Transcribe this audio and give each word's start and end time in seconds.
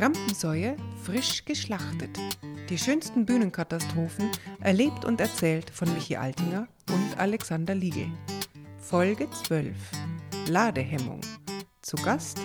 Rampensäue 0.00 0.76
frisch 1.02 1.44
geschlachtet. 1.44 2.18
Die 2.70 2.78
schönsten 2.78 3.26
Bühnenkatastrophen 3.26 4.30
erlebt 4.60 5.04
und 5.04 5.20
erzählt 5.20 5.68
von 5.68 5.92
Michi 5.92 6.16
Altinger 6.16 6.68
und 6.88 7.18
Alexander 7.18 7.74
Liegel. 7.74 8.06
Folge 8.78 9.28
12. 9.44 9.74
Ladehemmung. 10.48 11.20
Zu 11.82 11.96
Gast 11.96 12.40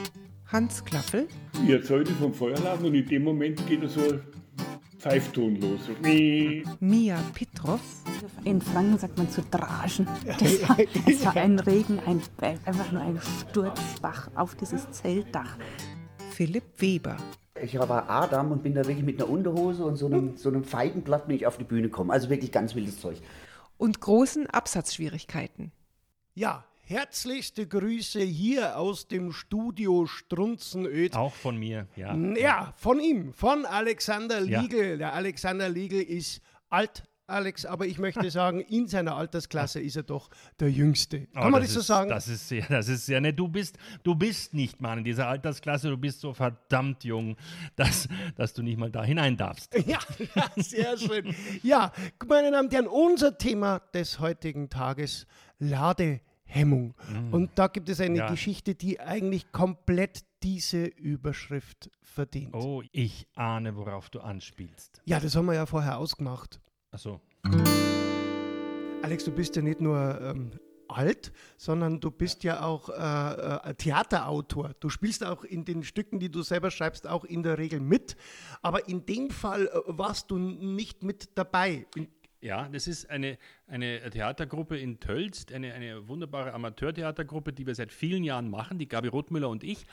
Hans 0.52 0.84
Klaffel. 0.84 1.30
Ich 1.64 1.70
erzählte 1.70 2.12
vom 2.16 2.34
Feuerladen 2.34 2.88
und 2.88 2.94
in 2.94 3.06
dem 3.06 3.24
Moment 3.24 3.66
geht 3.68 3.90
so 3.90 4.02
ein 4.02 4.22
Pfeifton 5.00 5.56
los. 5.62 5.80
So. 5.86 5.94
Mia 6.82 7.18
Pitroff. 7.34 8.04
In 8.44 8.60
Franken 8.60 8.98
sagt 8.98 9.18
man 9.18 9.30
zu 9.30 9.42
draschen. 9.44 10.08
Das 10.26 10.68
war, 10.68 10.78
das 11.06 11.26
war 11.26 11.37
ein 11.37 11.57
Regen, 11.60 12.00
ein, 12.06 12.21
einfach 12.65 12.92
nur 12.92 13.01
ein 13.01 13.18
Sturzbach 13.21 14.29
auf 14.36 14.56
dieses 14.56 14.92
Zeltdach. 14.92 15.57
Philipp 16.32 16.65
Weber. 16.79 17.15
Ich 17.61 17.77
war 17.79 18.09
Adam 18.09 18.51
und 18.51 18.64
bin 18.64 18.73
da 18.75 18.86
wirklich 18.86 19.05
mit 19.05 19.21
einer 19.21 19.29
Unterhose 19.29 19.86
und 19.86 19.95
so 19.95 20.07
einem, 20.07 20.36
so 20.36 20.50
einem 20.50 20.65
Feigenblatt 20.65 21.27
bin 21.27 21.37
ich 21.37 21.47
auf 21.47 21.57
die 21.57 21.64
Bühne 21.64 21.83
gekommen. 21.83 22.11
Also 22.11 22.29
wirklich 22.29 22.51
ganz 22.51 22.75
wildes 22.75 23.00
Zeug. 23.00 23.18
Und 23.78 24.01
großen 24.01 24.47
Absatzschwierigkeiten. 24.47 25.71
Ja, 26.33 26.65
herzlichste 26.81 27.65
Grüße 27.65 28.19
hier 28.19 28.78
aus 28.78 29.07
dem 29.07 29.31
Studio 29.31 30.05
Strunzenöd. 30.05 31.15
Auch 31.15 31.33
von 31.33 31.55
mir, 31.57 31.87
ja. 31.95 32.14
Ja, 32.16 32.73
von 32.75 33.00
ihm, 33.00 33.33
von 33.33 33.66
Alexander 33.66 34.42
Ja. 34.44 34.59
Liegel. 34.61 34.97
Der 34.97 35.14
Alexander 35.14 35.69
Liegel 35.69 36.02
ist 36.02 36.42
alt, 36.69 37.03
Alex, 37.28 37.66
aber 37.66 37.86
ich 37.88 37.97
möchte 37.97 38.30
sagen, 38.31 38.61
in 38.61 38.88
seiner 38.88 39.16
Altersklasse 39.16 39.80
ist 39.81 39.95
er 39.95 40.03
doch 40.03 40.30
der 40.59 40.72
Jüngste. 40.72 41.28
Kann 41.28 41.48
Oh, 41.48 41.50
man 41.50 41.61
das 41.61 41.73
so 41.73 41.80
ist, 41.80 41.88
sagen? 41.88 42.09
Das 42.09 42.28
ist 42.28 42.48
sehr, 42.48 42.66
das 42.68 42.88
ist 42.88 43.06
sehr 43.06 43.22
nett. 43.22 43.40
Du 43.40 43.48
bist, 43.48 43.78
du 44.04 44.16
bist 44.16 44.54
nicht, 44.54 44.81
Mann, 44.81 45.00
in 45.00 45.04
dieser 45.04 45.28
Altersklasse, 45.28 45.90
du 45.90 45.98
bist 45.98 46.22
so 46.22 46.34
verdammt 46.34 47.03
jung, 47.03 47.36
dass, 47.76 48.08
dass 48.36 48.53
du 48.53 48.62
nicht 48.62 48.78
mal 48.78 48.92
da 48.92 49.03
hinein 49.03 49.38
darfst. 49.38 49.76
Ja, 49.86 50.00
sehr 50.56 50.98
schön. 50.98 51.36
Ja, 51.62 51.92
meine 52.28 52.50
Damen 52.52 52.68
und 52.68 52.73
Herren, 52.73 52.88
unser 52.88 53.38
Thema 53.38 53.80
des 53.94 54.20
heutigen 54.20 54.70
Tages, 54.70 55.28
Ladehemmung. 55.59 56.96
Und 57.31 57.52
da 57.56 57.68
gibt 57.68 57.90
es 57.90 58.00
eine. 58.00 58.18
Ja. 58.18 58.30
Geschichte, 58.30 58.76
die 58.76 59.00
eigentlich 59.00 59.52
komplett 59.52 60.23
diese 60.44 60.86
Überschrift 60.86 61.90
verdient. 62.02 62.53
Oh, 62.56 62.81
ich 62.92 63.28
ahne, 63.36 63.76
worauf 63.76 64.09
du 64.09 64.20
anspielst. 64.20 65.02
Ja, 65.06 65.20
das 65.20 65.36
haben 65.36 65.46
wir 65.46 65.53
ja 65.53 65.66
vorher 65.66 65.98
ausgemacht. 65.98 66.59
Achso. 66.96 67.20
Alex, 69.02 69.26
du 69.26 69.32
bist 69.34 69.54
ja 69.58 69.62
nicht 69.62 69.82
nur 69.82 70.18
ähm, 70.22 70.52
alt, 70.88 71.34
sondern 71.58 72.00
du 72.00 72.10
bist 72.10 72.46
ja 72.46 72.64
auch 72.64 72.88
äh, 72.88 73.70
äh, 73.70 73.74
Theaterautor. 73.74 74.72
Du 74.80 74.88
spielst 74.90 75.22
auch 75.26 75.44
in 75.44 75.66
den 75.66 75.84
Stücken, 75.84 76.20
die 76.20 76.30
du 76.32 76.42
selber 76.42 76.72
schreibst, 76.72 77.06
auch 77.06 77.26
in 77.26 77.44
der 77.44 77.58
Regel 77.58 77.82
mit. 77.82 78.16
Aber 78.62 78.88
in 78.88 79.06
dem 79.06 79.30
Fall 79.30 79.68
äh, 79.68 79.72
warst 79.88 80.32
du 80.32 80.38
nicht 80.38 81.04
mit 81.04 81.38
dabei. 81.38 81.86
In, 81.96 82.08
Ja, 82.40 82.70
das 82.70 82.88
ist 82.88 83.09
eine, 83.09 83.38
eine 83.68 84.09
Theatergruppe 84.09 84.78
in 84.78 85.02
Tölz, 85.02 85.48
eine, 85.54 85.74
eine 85.74 86.08
wunderbare 86.08 86.54
Amateurtheatergruppe, 86.54 87.52
die 87.52 87.68
wir 87.68 87.76
seit 87.76 87.92
vielen 87.92 88.24
Jahren 88.24 88.50
machen, 88.50 88.80
die 88.80 88.88
Gabi 88.88 89.09
Rothmüller 89.09 89.50
und 89.50 89.66
ich. 89.66 89.86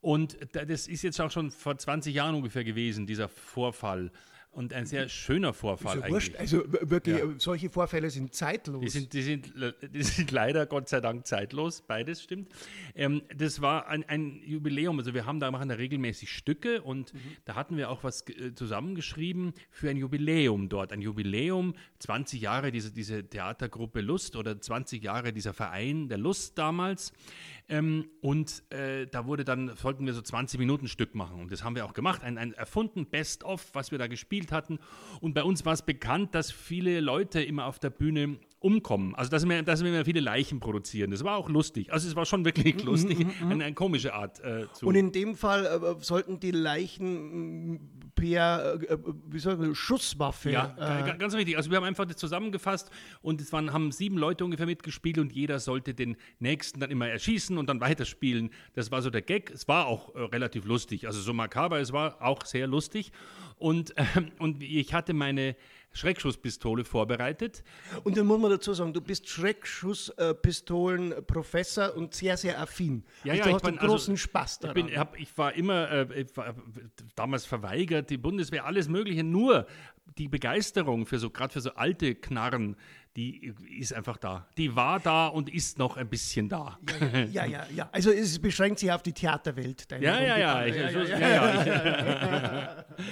Und 0.00 0.36
da- 0.56 0.64
das 0.64 0.88
ist 0.88 1.02
jetzt 1.02 1.20
auch 1.20 1.30
schon 1.30 1.52
vor 1.52 1.78
20 1.78 2.12
Jahren 2.12 2.34
ungefähr 2.34 2.64
gewesen, 2.64 3.06
dieser 3.06 3.28
Vorfall. 3.28 4.10
Und 4.50 4.72
ein 4.72 4.86
sehr 4.86 5.08
schöner 5.08 5.52
Vorfall 5.52 5.98
ja 5.98 6.04
eigentlich. 6.04 6.38
Also 6.38 6.64
wirklich, 6.66 7.16
Ja. 7.16 7.24
äh, 7.24 7.34
solche 7.38 7.70
Vorfälle 7.70 8.10
sind 8.10 8.34
zeitlos. 8.34 8.80
Die 8.80 8.88
sind, 8.88 9.12
die, 9.12 9.22
sind, 9.22 9.52
die 9.94 10.02
sind 10.02 10.30
leider 10.32 10.66
Gott 10.66 10.88
sei 10.88 11.00
Dank 11.00 11.26
zeitlos, 11.26 11.82
beides 11.82 12.22
stimmt. 12.22 12.48
Ähm, 12.96 13.22
das 13.36 13.60
war 13.60 13.86
ein, 13.86 14.02
ein 14.08 14.40
Jubiläum, 14.44 14.98
also 14.98 15.14
wir 15.14 15.26
haben 15.26 15.38
da 15.38 15.50
machen 15.50 15.68
da 15.68 15.76
regelmäßig 15.76 16.32
Stücke 16.32 16.82
und 16.82 17.12
da 17.44 17.54
hatten 17.54 17.76
wir 17.76 17.88
auch 17.90 18.02
was 18.02 18.26
äh, 18.28 18.54
zusammengeschrieben 18.54 19.52
für 19.70 19.90
ein 19.90 19.96
Jubiläum 19.96 20.68
dort. 20.68 20.92
Ein 20.92 21.02
Jubiläum, 21.02 21.74
20 22.00 22.40
Jahre 22.40 22.72
diese, 22.72 22.90
diese 22.90 23.28
Theatergruppe 23.28 24.00
Lust 24.00 24.34
oder 24.34 24.60
20 24.60 25.02
Jahre 25.02 25.32
dieser 25.32 25.52
Verein 25.52 26.08
der 26.08 26.18
Lust 26.18 26.58
damals. 26.58 27.12
Ähm, 27.68 28.08
und 28.22 28.62
äh, 28.70 29.06
da 29.06 29.26
wurde 29.26 29.44
dann, 29.44 29.76
sollten 29.76 30.06
wir 30.06 30.14
so 30.14 30.22
20 30.22 30.58
Minuten 30.58 30.88
Stück 30.88 31.14
machen. 31.14 31.38
Und 31.42 31.52
das 31.52 31.62
haben 31.62 31.76
wir 31.76 31.84
auch 31.84 31.92
gemacht. 31.92 32.22
Ein, 32.24 32.38
ein 32.38 32.54
erfunden 32.54 33.04
Best-of, 33.06 33.74
was 33.74 33.90
wir 33.90 33.98
da 33.98 34.06
gespielt 34.06 34.37
hatten. 34.46 34.78
Und 35.20 35.34
bei 35.34 35.42
uns 35.42 35.64
war 35.64 35.72
es 35.72 35.82
bekannt, 35.82 36.34
dass 36.34 36.50
viele 36.50 37.00
Leute 37.00 37.42
immer 37.42 37.66
auf 37.66 37.78
der 37.78 37.90
Bühne 37.90 38.38
umkommen. 38.60 39.14
Also 39.14 39.30
dass 39.30 39.48
wir, 39.48 39.62
dass 39.62 39.82
wir 39.82 39.90
immer 39.92 40.04
viele 40.04 40.20
Leichen 40.20 40.60
produzieren. 40.60 41.10
Das 41.10 41.22
war 41.24 41.36
auch 41.36 41.48
lustig. 41.48 41.92
Also 41.92 42.08
es 42.08 42.16
war 42.16 42.26
schon 42.26 42.44
wirklich 42.44 42.82
lustig. 42.84 43.26
Eine, 43.40 43.64
eine 43.64 43.74
komische 43.74 44.14
Art 44.14 44.40
äh, 44.40 44.66
zu. 44.72 44.86
Und 44.86 44.94
in 44.94 45.12
dem 45.12 45.36
Fall 45.36 45.66
äh, 45.66 46.02
sollten 46.02 46.40
die 46.40 46.50
Leichen 46.50 47.97
per 48.18 48.74
äh, 48.80 48.84
äh, 48.94 48.98
wie 49.26 49.38
soll 49.38 49.56
man, 49.56 49.74
Schusswaffe. 49.74 50.50
Ja, 50.50 50.74
äh, 50.76 51.06
ga- 51.06 51.16
ganz 51.16 51.34
richtig. 51.34 51.56
Also 51.56 51.70
wir 51.70 51.76
haben 51.76 51.84
einfach 51.84 52.04
das 52.04 52.16
zusammengefasst 52.16 52.90
und 53.22 53.40
es 53.40 53.52
waren, 53.52 53.72
haben 53.72 53.92
sieben 53.92 54.18
Leute 54.18 54.44
ungefähr 54.44 54.66
mitgespielt 54.66 55.18
und 55.18 55.32
jeder 55.32 55.60
sollte 55.60 55.94
den 55.94 56.16
nächsten 56.38 56.80
dann 56.80 56.90
immer 56.90 57.08
erschießen 57.08 57.56
und 57.56 57.68
dann 57.68 57.80
weiterspielen. 57.88 58.50
Das 58.74 58.90
war 58.90 59.02
so 59.02 59.10
der 59.10 59.22
Gag. 59.22 59.50
Es 59.50 59.68
war 59.68 59.86
auch 59.86 60.14
äh, 60.14 60.20
relativ 60.20 60.64
lustig. 60.64 61.06
Also 61.06 61.20
so 61.20 61.32
makaber, 61.32 61.78
es 61.80 61.92
war 61.92 62.20
auch 62.20 62.44
sehr 62.44 62.66
lustig. 62.66 63.12
Und, 63.56 63.94
ähm, 63.96 64.30
und 64.38 64.62
ich 64.62 64.92
hatte 64.94 65.14
meine 65.14 65.56
Schreckschusspistole 65.98 66.84
vorbereitet. 66.84 67.62
Und 68.04 68.16
dann 68.16 68.26
muss 68.26 68.40
man 68.40 68.50
dazu 68.50 68.72
sagen, 68.72 68.92
du 68.92 69.00
bist 69.00 69.28
Schreckschusspistolen-Professor 69.28 71.96
und 71.96 72.14
sehr, 72.14 72.36
sehr 72.36 72.60
affin. 72.60 73.04
Ja, 73.24 73.32
also 73.32 73.38
ja, 73.38 73.44
du 73.44 73.50
ich 73.50 73.54
hast 73.56 73.64
einen 73.64 73.78
also, 73.78 73.92
großen 73.92 74.16
Spaß 74.16 74.54
Ich, 74.54 74.60
daran. 74.60 74.74
bin, 74.74 74.96
hab, 74.96 75.18
ich 75.18 75.36
war 75.36 75.52
immer, 75.54 75.90
äh, 75.90 76.22
ich 76.22 76.36
war 76.36 76.54
damals 77.14 77.46
verweigert, 77.46 78.10
die 78.10 78.18
Bundeswehr, 78.18 78.64
alles 78.64 78.88
Mögliche, 78.88 79.24
nur 79.24 79.66
die 80.16 80.28
Begeisterung 80.28 81.06
für 81.06 81.18
so, 81.18 81.30
gerade 81.30 81.52
für 81.52 81.60
so 81.60 81.74
alte 81.74 82.14
Knarren, 82.14 82.76
die 83.18 83.52
ist 83.76 83.92
einfach 83.92 84.16
da. 84.16 84.46
Die 84.56 84.76
war 84.76 85.00
da 85.00 85.26
und 85.26 85.52
ist 85.52 85.76
noch 85.76 85.96
ein 85.96 86.08
bisschen 86.08 86.48
da. 86.48 86.78
ja, 87.32 87.44
ja, 87.44 87.66
ja. 87.74 87.88
Also 87.90 88.12
es 88.12 88.38
beschränkt 88.38 88.78
sich 88.78 88.92
auf 88.92 89.02
die 89.02 89.12
Theaterwelt. 89.12 89.88
Ja, 89.90 89.98
ja, 89.98 90.20
ja. 90.22 90.64
Ja, 90.64 90.66
ja, 90.66 91.64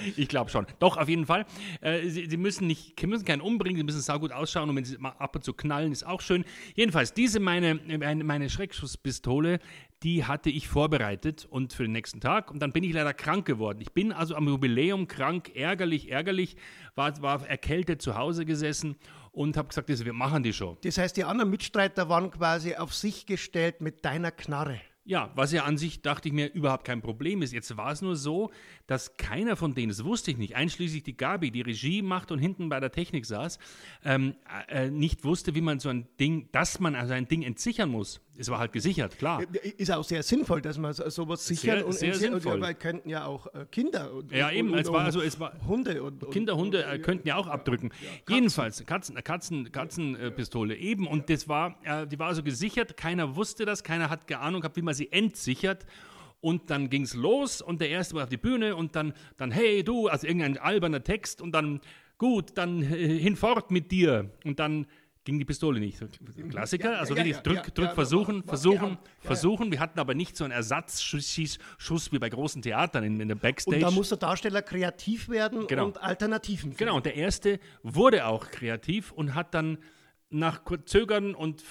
ich, 0.05 0.15
ich 0.17 0.27
glaube 0.29 0.49
schon. 0.49 0.65
Doch, 0.79 0.95
auf 0.95 1.09
jeden 1.09 1.25
Fall. 1.25 1.45
Äh, 1.81 2.07
sie, 2.07 2.29
sie 2.29 2.37
müssen 2.37 2.67
nicht, 2.67 2.97
sie 2.97 3.07
müssen 3.07 3.25
keinen 3.25 3.41
umbringen, 3.41 3.77
sie 3.77 3.83
müssen 3.83 3.99
saugut 3.99 4.31
ausschauen 4.31 4.69
und 4.69 4.77
wenn 4.77 4.85
sie 4.85 4.97
mal 4.97 5.09
ab 5.19 5.35
und 5.35 5.43
zu 5.43 5.53
knallen, 5.53 5.91
ist 5.91 6.05
auch 6.05 6.21
schön. 6.21 6.45
Jedenfalls, 6.73 7.13
diese 7.13 7.41
meine, 7.41 7.75
meine, 7.75 8.23
meine 8.23 8.49
Schreckschusspistole, 8.49 9.59
die 10.03 10.25
hatte 10.25 10.49
ich 10.49 10.67
vorbereitet 10.67 11.45
und 11.49 11.73
für 11.73 11.83
den 11.83 11.91
nächsten 11.91 12.21
Tag 12.21 12.51
und 12.51 12.59
dann 12.59 12.71
bin 12.71 12.83
ich 12.83 12.93
leider 12.93 13.13
krank 13.13 13.45
geworden. 13.45 13.79
Ich 13.81 13.93
bin 13.93 14.11
also 14.11 14.35
am 14.35 14.47
Jubiläum 14.47 15.07
krank, 15.07 15.55
ärgerlich, 15.55 16.11
ärgerlich, 16.11 16.55
war, 16.95 17.19
war 17.21 17.47
erkältet 17.47 18.01
zu 18.01 18.15
Hause 18.15 18.45
gesessen 18.45 18.95
und 19.31 19.57
habe 19.57 19.67
gesagt, 19.67 19.87
wir 19.89 20.13
machen 20.13 20.43
die 20.43 20.53
schon. 20.53 20.77
Das 20.83 20.97
heißt, 20.97 21.17
die 21.17 21.23
anderen 21.23 21.49
Mitstreiter 21.49 22.09
waren 22.09 22.31
quasi 22.31 22.75
auf 22.75 22.93
sich 22.93 23.25
gestellt 23.25 23.81
mit 23.81 24.05
deiner 24.05 24.31
Knarre. 24.31 24.81
Ja, 25.07 25.31
was 25.35 25.53
ja 25.53 25.63
an 25.63 25.77
sich, 25.77 26.01
dachte 26.01 26.27
ich 26.27 26.33
mir, 26.33 26.51
überhaupt 26.53 26.83
kein 26.83 27.01
Problem 27.01 27.41
ist. 27.41 27.53
Jetzt 27.53 27.77
war 27.77 27.93
es 27.93 28.01
nur 28.01 28.17
so, 28.17 28.51
dass 28.87 29.15
keiner 29.15 29.55
von 29.55 29.73
denen, 29.73 29.87
das 29.87 30.03
wusste 30.03 30.31
ich 30.31 30.37
nicht, 30.37 30.57
einschließlich 30.57 31.01
die 31.03 31.15
Gabi, 31.15 31.49
die 31.49 31.61
Regie 31.61 32.01
macht 32.01 32.29
und 32.29 32.39
hinten 32.39 32.67
bei 32.67 32.81
der 32.81 32.91
Technik 32.91 33.25
saß, 33.25 33.57
ähm, 34.03 34.35
äh, 34.67 34.89
nicht 34.89 35.23
wusste, 35.23 35.55
wie 35.55 35.61
man 35.61 35.79
so 35.79 35.87
ein 35.87 36.09
Ding, 36.19 36.49
dass 36.51 36.81
man 36.81 36.93
also 36.93 37.13
ein 37.13 37.25
Ding 37.25 37.41
entsichern 37.43 37.89
muss. 37.89 38.19
Es 38.39 38.49
war 38.49 38.59
halt 38.59 38.71
gesichert, 38.71 39.17
klar. 39.17 39.43
Ist 39.77 39.91
auch 39.91 40.03
sehr 40.03 40.21
sinnvoll, 40.23 40.61
dass 40.61 40.77
man 40.77 40.93
so- 40.93 41.09
sowas 41.09 41.45
sichert 41.45 41.83
und 41.83 41.93
sehr 41.93 42.13
sinnvoll. 42.13 42.55
Ja, 42.55 42.61
weil 42.61 42.75
könnten 42.75 43.09
ja 43.09 43.25
auch 43.25 43.47
äh, 43.53 43.65
Kinder 43.71 44.13
und, 44.13 44.31
Ja, 44.31 44.51
eben, 44.51 44.71
und, 44.71 44.79
es 44.79 44.91
war 44.91 45.01
also- 45.05 45.21
es 45.21 45.39
war- 45.39 45.53
Hunde 45.67 46.03
und, 46.03 46.29
Kinder, 46.31 46.55
Hunde 46.55 46.83
äh, 46.85 46.99
könnten 46.99 47.27
ja 47.27 47.35
auch 47.35 47.47
abdrücken. 47.47 47.91
Jedenfalls, 48.29 48.85
Katzen, 48.85 49.17
äh, 49.17 49.21
Katzen, 49.21 49.71
Katzenpistole 49.71 50.75
eben. 50.75 51.07
Und 51.07 51.29
das 51.29 51.47
war, 51.47 51.77
äh, 51.83 52.05
die 52.07 52.19
war 52.19 52.27
also 52.27 52.43
gesichert, 52.43 52.95
keiner 52.97 53.35
wusste 53.35 53.65
das, 53.65 53.83
keiner 53.83 54.09
hat 54.09 54.31
Ahnung 54.31 54.61
gehabt, 54.61 54.77
wie 54.77 54.81
man 54.81 54.93
sie 54.93 55.11
entsichert. 55.11 55.85
Und 56.39 56.69
dann 56.69 56.89
ging 56.91 57.01
es 57.01 57.15
los 57.15 57.61
und 57.63 57.81
der 57.81 57.89
erste 57.89 58.15
war 58.15 58.23
auf 58.23 58.29
die 58.29 58.37
Bühne 58.37 58.75
und 58.75 58.95
dann, 58.95 59.13
dann 59.37 59.49
hey 59.51 59.83
du, 59.83 60.07
also 60.07 60.27
irgendein 60.27 60.57
alberner 60.59 61.03
Text 61.03 61.41
und 61.41 61.51
dann, 61.53 61.81
gut, 62.19 62.51
dann 62.55 62.83
äh, 62.83 63.17
hinfort 63.19 63.71
mit 63.71 63.91
dir. 63.91 64.29
Und 64.45 64.59
dann 64.59 64.85
ging 65.27 65.37
die 65.39 65.45
Pistole 65.45 65.81
nicht. 65.81 65.99
Klassiker, 66.49 66.97
also 66.99 67.13
ja, 67.13 67.19
wirklich 67.19 67.35
ja, 67.35 67.41
drück, 67.41 67.57
ja, 67.57 67.63
drück, 67.63 67.87
ja, 67.89 67.93
versuchen, 67.93 68.43
versuchen, 68.43 68.91
ja, 68.91 68.95
ja, 68.95 68.99
versuchen. 69.19 69.71
Wir 69.71 69.81
hatten 69.81 69.99
aber 69.99 70.13
nicht 70.13 70.37
so 70.37 70.45
einen 70.45 70.53
Ersatzschuss 70.53 71.37
Schuss 71.77 72.11
wie 72.13 72.17
bei 72.17 72.29
großen 72.29 72.61
Theatern 72.61 73.03
in, 73.03 73.19
in 73.19 73.27
der 73.27 73.35
Backstage. 73.35 73.75
Und 73.75 73.81
da 73.81 73.91
muss 73.91 74.07
der 74.07 74.19
Darsteller 74.19 74.61
kreativ 74.61 75.27
werden 75.27 75.67
Genau. 75.67 75.87
und 75.87 76.01
Alternativen 76.01 76.71
finden. 76.71 76.77
Genau, 76.77 76.95
und 76.95 77.05
der 77.05 77.15
erste 77.15 77.59
wurde 77.83 78.25
auch 78.25 78.49
kreativ 78.49 79.11
und 79.11 79.35
hat 79.35 79.53
dann 79.53 79.79
nach 80.29 80.63
kurz 80.63 80.89
Zögern 80.89 81.35
und 81.35 81.61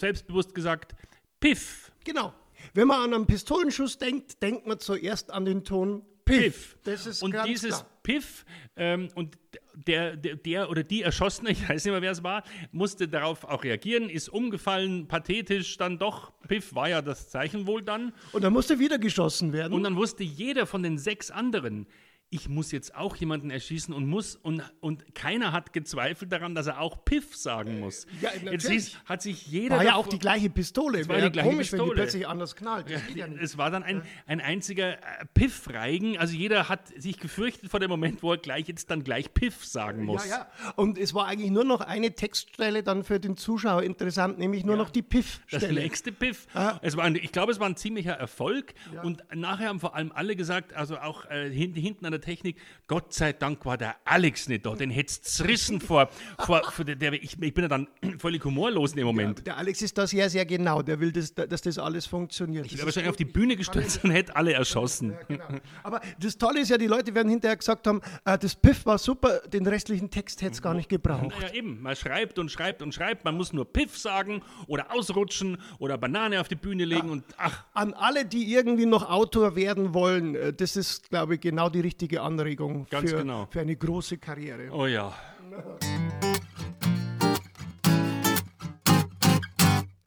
selbstbewusst 0.00 0.52
gesagt, 0.52 0.96
Piff. 1.38 1.92
Genau. 2.04 2.34
Wenn 2.74 2.88
man 2.88 3.00
an 3.00 3.14
einen 3.14 3.26
Pistolenschuss 3.26 3.98
denkt, 3.98 4.42
denkt 4.42 4.66
man 4.66 4.80
zuerst 4.80 5.30
an 5.30 5.44
den 5.44 5.62
Ton 5.62 6.02
Piff. 6.26 6.76
Ist 6.84 7.22
und 7.22 7.34
dieses 7.46 7.68
klar. 7.68 7.90
Piff 8.02 8.44
ähm, 8.76 9.08
und 9.14 9.38
der, 9.74 10.16
der, 10.16 10.36
der 10.36 10.70
oder 10.70 10.82
die 10.82 11.02
Erschossene, 11.02 11.50
ich 11.52 11.68
weiß 11.68 11.84
nicht 11.84 11.92
mehr, 11.92 12.02
wer 12.02 12.10
es 12.10 12.22
war, 12.22 12.42
musste 12.72 13.08
darauf 13.08 13.44
auch 13.44 13.64
reagieren, 13.64 14.10
ist 14.10 14.28
umgefallen, 14.28 15.08
pathetisch 15.08 15.76
dann 15.78 15.98
doch. 15.98 16.32
Piff 16.48 16.74
war 16.74 16.88
ja 16.88 17.00
das 17.00 17.30
Zeichen 17.30 17.66
wohl 17.66 17.82
dann. 17.82 18.12
Und 18.32 18.42
dann 18.42 18.52
musste 18.52 18.78
wieder 18.78 18.98
geschossen 18.98 19.52
werden. 19.52 19.72
Und 19.72 19.84
dann 19.84 19.96
wusste 19.96 20.24
jeder 20.24 20.66
von 20.66 20.82
den 20.82 20.98
sechs 20.98 21.30
anderen, 21.30 21.86
ich 22.28 22.48
muss 22.48 22.72
jetzt 22.72 22.94
auch 22.96 23.14
jemanden 23.16 23.50
erschießen 23.50 23.94
und 23.94 24.06
muss, 24.06 24.34
und, 24.34 24.62
und 24.80 25.14
keiner 25.14 25.52
hat 25.52 25.72
gezweifelt 25.72 26.32
daran, 26.32 26.54
dass 26.56 26.66
er 26.66 26.80
auch 26.80 27.04
Piff 27.04 27.36
sagen 27.36 27.78
muss. 27.78 28.06
Ja, 28.20 28.30
jetzt 28.50 28.68
hieß, 28.68 28.96
hat 29.04 29.22
sich 29.22 29.46
jeder. 29.46 29.76
war 29.76 29.84
ja 29.84 29.94
auch 29.94 30.08
die 30.08 30.18
gleiche 30.18 30.50
Pistole. 30.50 31.00
Es 31.00 31.08
war 31.08 31.16
Wäre 31.16 31.26
die 31.28 31.32
gleiche 31.32 31.48
komisch, 31.50 31.70
wenn 31.72 31.78
die 31.78 31.82
Pistole. 31.84 31.94
plötzlich 32.02 32.26
anders 32.28 32.56
knallt. 32.56 32.90
Das 32.90 33.06
geht 33.06 33.16
ja. 33.16 33.26
Es 33.40 33.56
war 33.58 33.70
dann 33.70 33.84
ein, 33.84 34.02
ein 34.26 34.40
einziger 34.40 34.94
äh, 34.94 35.24
Piff-Reigen. 35.34 36.18
Also 36.18 36.34
jeder 36.34 36.68
hat 36.68 36.88
sich 37.00 37.18
gefürchtet 37.20 37.70
vor 37.70 37.78
dem 37.80 37.90
Moment, 37.90 38.22
wo 38.24 38.32
er 38.32 38.38
gleich 38.38 38.66
jetzt 38.66 38.90
dann 38.90 39.04
gleich 39.04 39.32
Piff 39.32 39.64
sagen 39.64 40.04
muss. 40.04 40.28
Ja, 40.28 40.48
ja. 40.64 40.70
Und 40.74 40.98
es 40.98 41.14
war 41.14 41.26
eigentlich 41.26 41.52
nur 41.52 41.64
noch 41.64 41.80
eine 41.80 42.12
Textstelle 42.12 42.82
dann 42.82 43.04
für 43.04 43.20
den 43.20 43.36
Zuschauer 43.36 43.84
interessant, 43.84 44.38
nämlich 44.38 44.64
nur 44.64 44.76
noch 44.76 44.90
die 44.90 45.02
Das 45.02 45.10
Piff-Stelle. 45.10 45.72
nächste 45.80 46.10
Piff. 46.10 46.48
Ah. 46.54 46.78
Es 46.82 46.96
war 46.96 47.04
ein, 47.04 47.14
ich 47.14 47.30
glaube, 47.30 47.52
es 47.52 47.60
war 47.60 47.68
ein 47.68 47.76
ziemlicher 47.76 48.14
Erfolg. 48.14 48.74
Und 49.04 49.22
nachher 49.32 49.68
haben 49.68 49.78
vor 49.80 49.94
allem 49.94 50.10
alle 50.12 50.34
gesagt, 50.34 50.74
also 50.74 50.98
auch 50.98 51.24
äh, 51.30 51.50
hinten 51.50 52.04
an 52.04 52.10
der 52.12 52.15
Technik, 52.20 52.56
Gott 52.86 53.12
sei 53.12 53.32
Dank 53.32 53.64
war 53.64 53.76
der 53.76 53.96
Alex 54.04 54.48
nicht 54.48 54.66
da. 54.66 54.74
Den 54.74 54.90
hättest 54.90 55.24
zerrissen 55.24 55.80
vor, 55.80 56.08
vor, 56.38 56.62
vor 56.70 56.84
der, 56.84 56.96
der 56.96 57.12
ich, 57.12 57.40
ich 57.40 57.54
bin 57.54 57.62
ja 57.62 57.68
dann 57.68 57.88
völlig 58.18 58.44
humorlos 58.44 58.92
in 58.92 58.98
dem 58.98 59.06
Moment. 59.06 59.46
Der 59.46 59.56
Alex 59.56 59.82
ist 59.82 59.96
da 59.98 60.06
sehr, 60.06 60.30
sehr 60.30 60.46
genau. 60.46 60.82
Der 60.82 61.00
will, 61.00 61.12
das, 61.12 61.34
dass 61.34 61.62
das 61.62 61.78
alles 61.78 62.06
funktioniert. 62.06 62.66
Ich 62.66 62.76
wäre 62.76 62.86
wahrscheinlich 62.86 63.10
auf 63.10 63.16
die 63.16 63.24
Bühne 63.24 63.56
gestürzt 63.56 64.04
und 64.04 64.10
hätte 64.10 64.36
alle 64.36 64.52
erschossen. 64.52 65.14
Genau. 65.28 65.44
Aber 65.82 66.00
das 66.18 66.38
Tolle 66.38 66.60
ist 66.60 66.68
ja, 66.68 66.78
die 66.78 66.86
Leute 66.86 67.14
werden 67.14 67.28
hinterher 67.28 67.56
gesagt 67.56 67.86
haben, 67.86 68.00
äh, 68.24 68.38
das 68.38 68.54
Piff 68.54 68.86
war 68.86 68.98
super, 68.98 69.40
den 69.52 69.66
restlichen 69.66 70.10
Text 70.10 70.42
hätte 70.42 70.52
es 70.52 70.62
gar 70.62 70.74
nicht 70.74 70.88
gebraucht. 70.88 71.34
Naja, 71.40 71.52
eben. 71.54 71.82
Man 71.82 71.96
schreibt 71.96 72.38
und 72.38 72.50
schreibt 72.50 72.82
und 72.82 72.94
schreibt. 72.94 73.24
Man 73.24 73.36
muss 73.36 73.52
nur 73.52 73.64
Piff 73.64 73.98
sagen 73.98 74.42
oder 74.66 74.92
ausrutschen 74.92 75.58
oder 75.78 75.98
Banane 75.98 76.40
auf 76.40 76.48
die 76.48 76.54
Bühne 76.54 76.84
legen 76.84 77.10
und 77.10 77.24
ach, 77.36 77.64
An 77.74 77.94
alle, 77.94 78.24
die 78.24 78.52
irgendwie 78.52 78.86
noch 78.86 79.08
Autor 79.08 79.56
werden 79.56 79.94
wollen, 79.94 80.34
äh, 80.34 80.52
das 80.52 80.76
ist, 80.76 81.10
glaube 81.10 81.34
ich, 81.34 81.40
genau 81.40 81.68
die 81.68 81.80
richtige 81.80 82.05
Anregung 82.14 82.86
Ganz 82.90 83.10
für, 83.10 83.18
genau. 83.18 83.46
für 83.50 83.60
eine 83.60 83.76
große 83.76 84.18
Karriere. 84.18 84.70
oh 84.72 84.86
ja. 84.86 85.12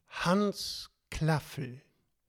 Hans 0.08 0.90
Klaffel. 1.10 1.80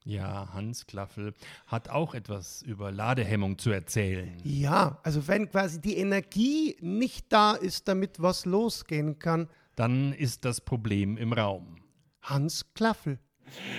Ja, 0.03 0.49
Hans 0.53 0.87
Klaffel 0.87 1.33
hat 1.67 1.89
auch 1.89 2.15
etwas 2.15 2.63
über 2.63 2.91
Ladehemmung 2.91 3.59
zu 3.59 3.69
erzählen. 3.69 4.35
Ja, 4.43 4.99
also 5.03 5.27
wenn 5.27 5.49
quasi 5.49 5.79
die 5.79 5.97
Energie 5.97 6.75
nicht 6.81 7.27
da 7.29 7.53
ist, 7.53 7.87
damit 7.87 8.21
was 8.21 8.45
losgehen 8.45 9.19
kann, 9.19 9.47
Dann 9.75 10.11
ist 10.13 10.43
das 10.45 10.59
Problem 10.61 11.17
im 11.17 11.33
Raum. 11.33 11.77
Hans 12.21 12.73
Klaffel. 12.73 13.19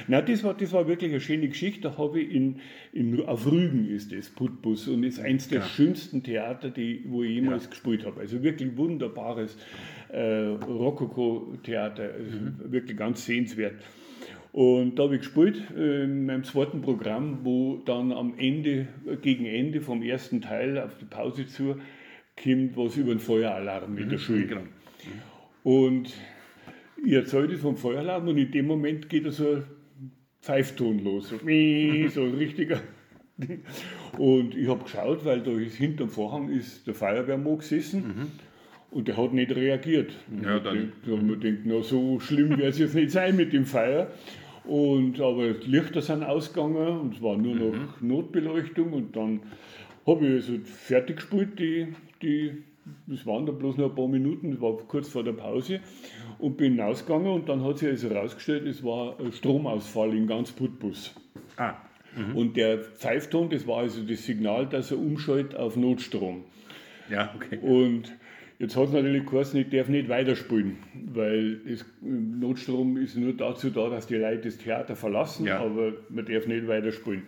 Na, 0.08 0.20
das 0.22 0.44
war, 0.44 0.54
das 0.54 0.72
war 0.72 0.86
wirklich 0.88 1.10
eine 1.10 1.20
schöne 1.20 1.48
Geschichte. 1.48 1.82
Da 1.82 1.98
habe 1.98 2.20
ich 2.20 2.34
in, 2.34 2.60
in, 2.92 3.24
auf 3.24 3.50
Rügen 3.50 3.88
ist 3.88 4.12
das, 4.12 4.30
Putbus, 4.30 4.88
und 4.88 5.04
ist 5.04 5.20
eins 5.20 5.48
der 5.48 5.62
schönsten 5.62 6.22
Theater, 6.22 6.70
die, 6.70 7.04
wo 7.06 7.22
ich 7.22 7.30
jemals 7.30 7.70
gespielt 7.70 8.04
habe. 8.04 8.20
Also 8.20 8.42
wirklich 8.42 8.76
wunderbares 8.76 9.56
äh, 10.08 10.20
Rokoko-Theater, 10.20 12.10
also 12.14 12.38
wirklich 12.72 12.96
ganz 12.96 13.24
sehenswert. 13.24 13.74
Und 14.52 14.98
da 14.98 15.04
habe 15.04 15.14
ich 15.14 15.22
gespielt 15.22 15.62
äh, 15.74 16.04
in 16.04 16.26
meinem 16.26 16.44
zweiten 16.44 16.82
Programm, 16.82 17.38
wo 17.42 17.78
dann 17.86 18.12
am 18.12 18.34
Ende, 18.36 18.86
gegen 19.22 19.46
Ende 19.46 19.80
vom 19.80 20.02
ersten 20.02 20.42
Teil 20.42 20.78
auf 20.78 20.96
die 20.98 21.06
Pause 21.06 21.46
zu, 21.46 21.76
kommt 22.42 22.76
was 22.76 22.96
über 22.96 23.14
den 23.14 23.20
Feueralarm 23.20 23.94
mit 23.94 24.12
der 24.12 24.18
Schule. 24.18 24.62
Und 25.62 26.12
ich 27.04 27.12
erzähle 27.12 27.48
das 27.48 27.60
vom 27.60 27.76
Feueralarm 27.76 28.28
und 28.28 28.38
in 28.38 28.50
dem 28.50 28.66
Moment 28.66 29.08
geht 29.08 29.30
so 29.32 29.44
ein 29.46 29.64
Pfeifton 30.40 30.98
los. 31.04 31.28
So, 31.28 32.22
ein 32.24 32.34
richtiger. 32.34 32.80
Und 34.18 34.56
ich 34.56 34.68
habe 34.68 34.84
geschaut, 34.84 35.24
weil 35.24 35.40
da 35.40 35.50
ist 35.52 35.76
hinterm 35.76 36.08
Vorhang 36.10 36.48
ist 36.50 36.86
der 36.86 36.94
Feuerwehrmann 36.94 37.58
gesessen 37.58 38.30
und 38.90 39.08
der 39.08 39.16
hat 39.16 39.32
nicht 39.32 39.54
reagiert. 39.54 40.12
Und 40.30 40.44
Ja, 40.44 40.56
ich 40.58 40.62
dann- 40.62 40.74
denk- 40.76 40.92
Da 41.06 41.12
haben 41.12 41.28
wir 41.28 41.36
gedacht, 41.36 41.62
na, 41.64 41.82
so 41.82 42.20
schlimm 42.20 42.50
wird 42.50 42.60
es 42.74 42.78
jetzt 42.78 42.94
nicht 42.94 43.10
sein 43.10 43.36
mit 43.36 43.52
dem 43.52 43.64
Feuer. 43.64 44.08
Und, 44.64 45.20
aber 45.20 45.54
die 45.54 45.70
Lichter 45.70 46.02
sind 46.02 46.22
ausgegangen 46.22 47.00
und 47.00 47.14
es 47.16 47.22
war 47.22 47.36
nur 47.36 47.56
noch 47.56 48.00
Notbeleuchtung 48.00 48.92
und 48.92 49.16
dann 49.16 49.40
habe 50.06 50.26
ich 50.26 50.34
also 50.34 50.52
fertig 50.64 51.16
gespielt, 51.16 51.58
die, 51.58 51.88
die, 52.22 52.52
das 53.08 53.26
waren 53.26 53.44
dann 53.46 53.58
bloß 53.58 53.76
noch 53.78 53.90
ein 53.90 53.94
paar 53.96 54.06
Minuten, 54.08 54.52
das 54.52 54.60
war 54.60 54.76
kurz 54.76 55.08
vor 55.08 55.24
der 55.24 55.32
Pause 55.32 55.80
und 56.42 56.56
bin 56.56 56.80
rausgegangen 56.80 57.28
und 57.32 57.48
dann 57.48 57.64
hat 57.64 57.78
sich 57.78 57.88
also 57.88 58.10
herausgestellt, 58.10 58.66
es 58.66 58.82
war 58.82 59.16
Stromausfall 59.30 60.12
in 60.14 60.26
ganz 60.26 60.50
Putbus. 60.50 61.14
Ah. 61.56 61.74
Und 62.34 62.56
der 62.56 62.78
Pfeifton, 62.78 63.48
das 63.48 63.66
war 63.66 63.78
also 63.78 64.02
das 64.02 64.26
Signal, 64.26 64.66
dass 64.66 64.90
er 64.90 64.98
umschaltet 64.98 65.54
auf 65.54 65.76
Notstrom. 65.76 66.42
Ja, 67.08 67.32
okay. 67.34 67.58
Und 67.62 68.12
jetzt 68.58 68.76
hat 68.76 68.88
es 68.88 68.92
natürlich 68.92 69.24
geheißen, 69.24 69.60
ich 69.60 69.70
darf 69.70 69.88
nicht 69.88 70.08
weiterspielen, 70.08 70.76
weil 71.14 71.60
das 71.66 71.86
Notstrom 72.02 72.96
ist 72.96 73.16
nur 73.16 73.34
dazu 73.34 73.70
da, 73.70 73.88
dass 73.88 74.08
die 74.08 74.16
Leute 74.16 74.42
das 74.48 74.58
Theater 74.58 74.96
verlassen, 74.96 75.46
Ja. 75.46 75.60
aber 75.60 75.92
man 76.10 76.26
darf 76.26 76.46
nicht 76.48 76.66
weiterspielen. 76.66 77.22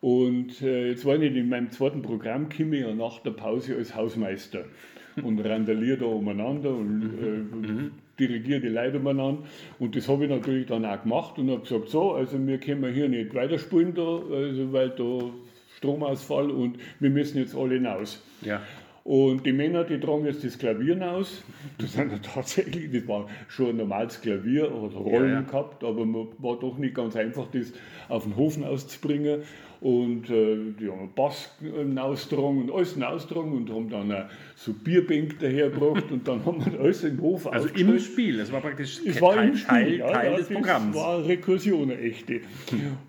Und 0.00 0.60
äh, 0.62 0.88
jetzt 0.90 1.06
war 1.06 1.14
ich 1.16 1.34
in 1.34 1.48
meinem 1.48 1.70
zweiten 1.70 2.02
Programm, 2.02 2.48
komme 2.48 2.76
ich 2.76 2.82
ja 2.82 2.92
nach 2.92 3.20
der 3.20 3.30
Pause 3.30 3.76
als 3.76 3.94
Hausmeister 3.94 4.64
und 5.22 5.38
randaliere 5.40 5.98
da 5.98 6.06
umeinander 6.06 6.74
und 6.74 7.02
äh, 7.22 8.05
dirigiere 8.18 8.60
die 8.60 8.68
Leute 8.68 8.98
umeinander. 8.98 9.42
Und 9.78 9.96
das 9.96 10.08
habe 10.08 10.24
ich 10.24 10.30
natürlich 10.30 10.66
dann 10.66 10.84
auch 10.84 11.02
gemacht 11.02 11.38
und 11.38 11.50
habe 11.50 11.60
gesagt, 11.60 11.88
so, 11.88 12.12
also 12.12 12.44
wir 12.46 12.58
können 12.58 12.92
hier 12.92 13.08
nicht 13.08 13.34
weiterspielen, 13.34 13.94
da, 13.94 14.02
also 14.02 14.72
weil 14.72 14.90
da 14.90 15.30
Stromausfall 15.76 16.50
und 16.50 16.78
wir 17.00 17.10
müssen 17.10 17.38
jetzt 17.38 17.54
alle 17.54 17.74
hinaus. 17.74 18.22
Ja. 18.42 18.62
Und 19.04 19.46
die 19.46 19.52
Männer, 19.52 19.84
die 19.84 20.00
tragen 20.00 20.26
jetzt 20.26 20.42
das 20.42 20.58
Klavier 20.58 21.00
aus. 21.08 21.44
Das 21.78 21.92
sind 21.92 22.10
ja 22.10 22.18
tatsächlich, 22.18 22.90
das 22.90 23.06
war 23.06 23.28
schon 23.46 23.68
ein 23.68 23.76
normales 23.76 24.20
Klavier, 24.20 24.64
hat 24.64 24.96
Rollen 24.96 25.28
Ja, 25.28 25.34
ja. 25.34 25.40
gehabt, 25.42 25.84
aber 25.84 26.04
man 26.04 26.26
war 26.38 26.58
doch 26.58 26.76
nicht 26.76 26.96
ganz 26.96 27.14
einfach, 27.14 27.46
das 27.52 27.72
auf 28.08 28.24
den 28.24 28.34
Hofen 28.34 28.64
auszubringen. 28.64 29.42
Und 29.86 30.28
äh, 30.30 30.72
die 30.80 30.88
haben 30.90 30.98
einen 30.98 31.14
Bass 31.14 31.48
austragen 31.96 32.62
und 32.62 32.72
alles 32.72 33.00
austragen 33.00 33.52
und 33.52 33.70
haben 33.70 33.88
dann 33.88 34.10
auch 34.10 34.24
so 34.56 34.72
Bierbänk 34.72 35.38
dahergebracht 35.38 36.10
und 36.10 36.26
dann 36.26 36.44
haben 36.44 36.58
wir 36.66 36.80
alles 36.80 37.04
im 37.04 37.20
Hof 37.20 37.46
Also 37.46 37.68
im. 37.68 37.96
Spiel, 38.00 38.38
das 38.38 38.50
war 38.50 38.60
praktisch 38.62 38.98
Es 39.06 39.20
war 39.20 39.34
Teil, 39.36 39.48
im 39.50 39.54
Spiel, 39.56 39.68
Teil, 39.68 39.94
ja, 39.98 40.10
Teil 40.10 40.30
ja, 40.32 40.36
des 40.38 40.48
das 40.48 40.56
Programms. 40.56 40.96
war 40.96 41.18
eine 41.18 41.28
Rekursion, 41.28 41.82
eine 41.92 42.00
echte. 42.00 42.40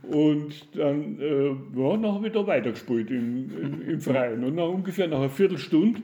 Und 0.03 0.77
dann, 0.77 1.19
äh, 1.19 1.47
ja, 1.47 1.97
dann 1.97 2.13
habe 2.13 2.27
ich 2.27 2.33
da 2.33 2.45
weitergespielt 2.45 3.09
im, 3.09 3.49
im, 3.59 3.89
im 3.89 3.99
Freien. 3.99 4.43
Und 4.43 4.53
nach 4.53 4.67
ungefähr 4.69 5.07
nach 5.07 5.17
einer 5.17 5.29
Viertelstunde 5.31 6.01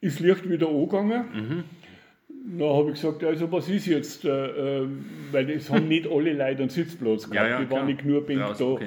ist 0.00 0.20
Licht 0.20 0.48
wieder 0.48 0.68
angegangen. 0.70 1.24
Mhm. 1.34 2.58
Da 2.58 2.64
habe 2.64 2.92
ich 2.92 2.94
gesagt, 2.94 3.22
also 3.24 3.52
was 3.52 3.68
ist 3.68 3.84
jetzt, 3.84 4.24
äh, 4.24 4.80
äh, 4.80 4.88
weil 5.32 5.50
es 5.50 5.68
haben 5.68 5.86
nicht 5.86 6.10
alle 6.10 6.32
Leute 6.32 6.60
einen 6.62 6.70
Sitzplatz 6.70 7.28
gehabt, 7.28 7.34
Ja, 7.50 7.58
ja, 7.58 7.62
die 7.62 7.70
waren 7.70 7.84
nicht 7.84 8.06
nur 8.06 8.24
Bänke 8.24 8.54
da. 8.58 8.64
okay. 8.64 8.86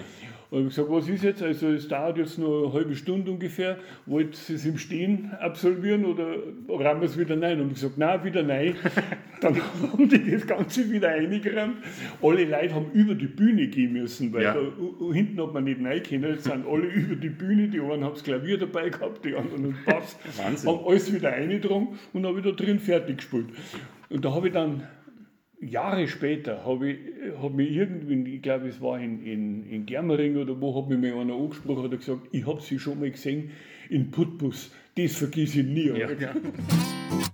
Und 0.51 0.63
ich 0.67 0.75
gesagt, 0.75 0.89
was 0.91 1.08
ist 1.08 1.24
jetzt? 1.24 1.41
Also 1.41 1.70
es 1.70 1.88
dauert 1.88 2.17
jetzt 2.17 2.38
nur 2.38 2.65
eine 2.65 2.74
halbe 2.74 2.93
Stunde 2.93 3.31
ungefähr. 3.31 3.77
Wollt 4.05 4.38
ihr 4.50 4.55
es 4.55 4.65
im 4.65 4.77
Stehen 4.77 5.31
absolvieren 5.39 6.03
oder 6.03 6.25
rammen 6.67 7.00
wir 7.00 7.08
es 7.08 7.17
wieder 7.17 7.41
rein? 7.41 7.62
Und 7.62 7.67
ich 7.70 7.75
gesagt, 7.75 7.98
nein, 7.98 8.22
wieder 8.25 8.43
nein. 8.43 8.75
Dann 9.39 9.55
haben 9.55 10.10
die 10.10 10.29
das 10.29 10.46
Ganze 10.46 10.91
wieder 10.91 11.08
eingerammt. 11.08 11.77
Alle 12.22 12.43
Leute 12.43 12.75
haben 12.75 12.91
über 12.91 13.15
die 13.15 13.27
Bühne 13.27 13.67
gehen 13.70 13.93
müssen, 13.93 14.34
weil 14.34 14.43
Ja. 14.43 14.53
da, 14.53 15.13
hinten 15.13 15.41
hat 15.41 15.53
man 15.53 15.63
nicht 15.63 15.79
rein 15.81 16.03
können. 16.03 16.24
Jetzt 16.25 16.43
sind 16.43 16.67
alle 16.67 16.86
über 16.86 17.15
die 17.15 17.29
Bühne. 17.29 17.70
Die 17.70 17.79
einen 17.79 18.03
haben 18.03 18.13
das 18.13 18.24
Klavier 18.24 18.58
dabei 18.58 18.89
gehabt, 18.89 19.24
die 19.24 19.34
anderen 19.34 19.63
den 19.63 19.75
Bass. 19.86 20.17
Wahnsinn. 20.36 20.70
Haben 20.70 20.86
alles 20.86 21.13
wieder 21.13 21.31
eingetragen 21.31 21.98
und 22.12 22.25
habe 22.25 22.36
wieder 22.36 22.51
drin 22.51 22.77
fertig 22.79 23.17
gespielt. 23.20 23.48
Und 24.10 24.25
da 24.25 24.34
habe 24.36 24.48
ich 24.48 24.53
dann 24.53 24.84
Jahre 25.62 26.08
später 26.08 26.65
habe 26.65 26.91
ich, 26.91 27.00
hab 27.41 27.53
mich 27.53 27.72
irgendwie, 27.72 28.36
ich 28.36 28.41
glaube, 28.41 28.68
es 28.68 28.82
war 28.82 29.00
in, 29.00 29.24
in, 29.24 29.70
in 29.70 29.86
Germering 29.86 30.38
oder 30.38 30.60
wo, 30.60 30.75
hat 30.75 30.89
mich 30.89 31.00
mal 31.00 31.22
einer 31.22 31.36
angesprochen 31.36 31.86
und 31.86 31.98
gesagt, 31.98 32.27
ich 32.32 32.46
habe 32.48 32.62
sie 32.62 32.80
schon 32.80 33.00
mal 33.00 33.12
gesehen 33.12 33.51
in 33.89 34.10
Putbus. 34.10 34.72
Das 34.96 35.15
vergiss 35.15 35.56
ich 35.56 35.65
nie. 35.65 35.88
Ja, 35.88 36.12
ja. 36.12 36.36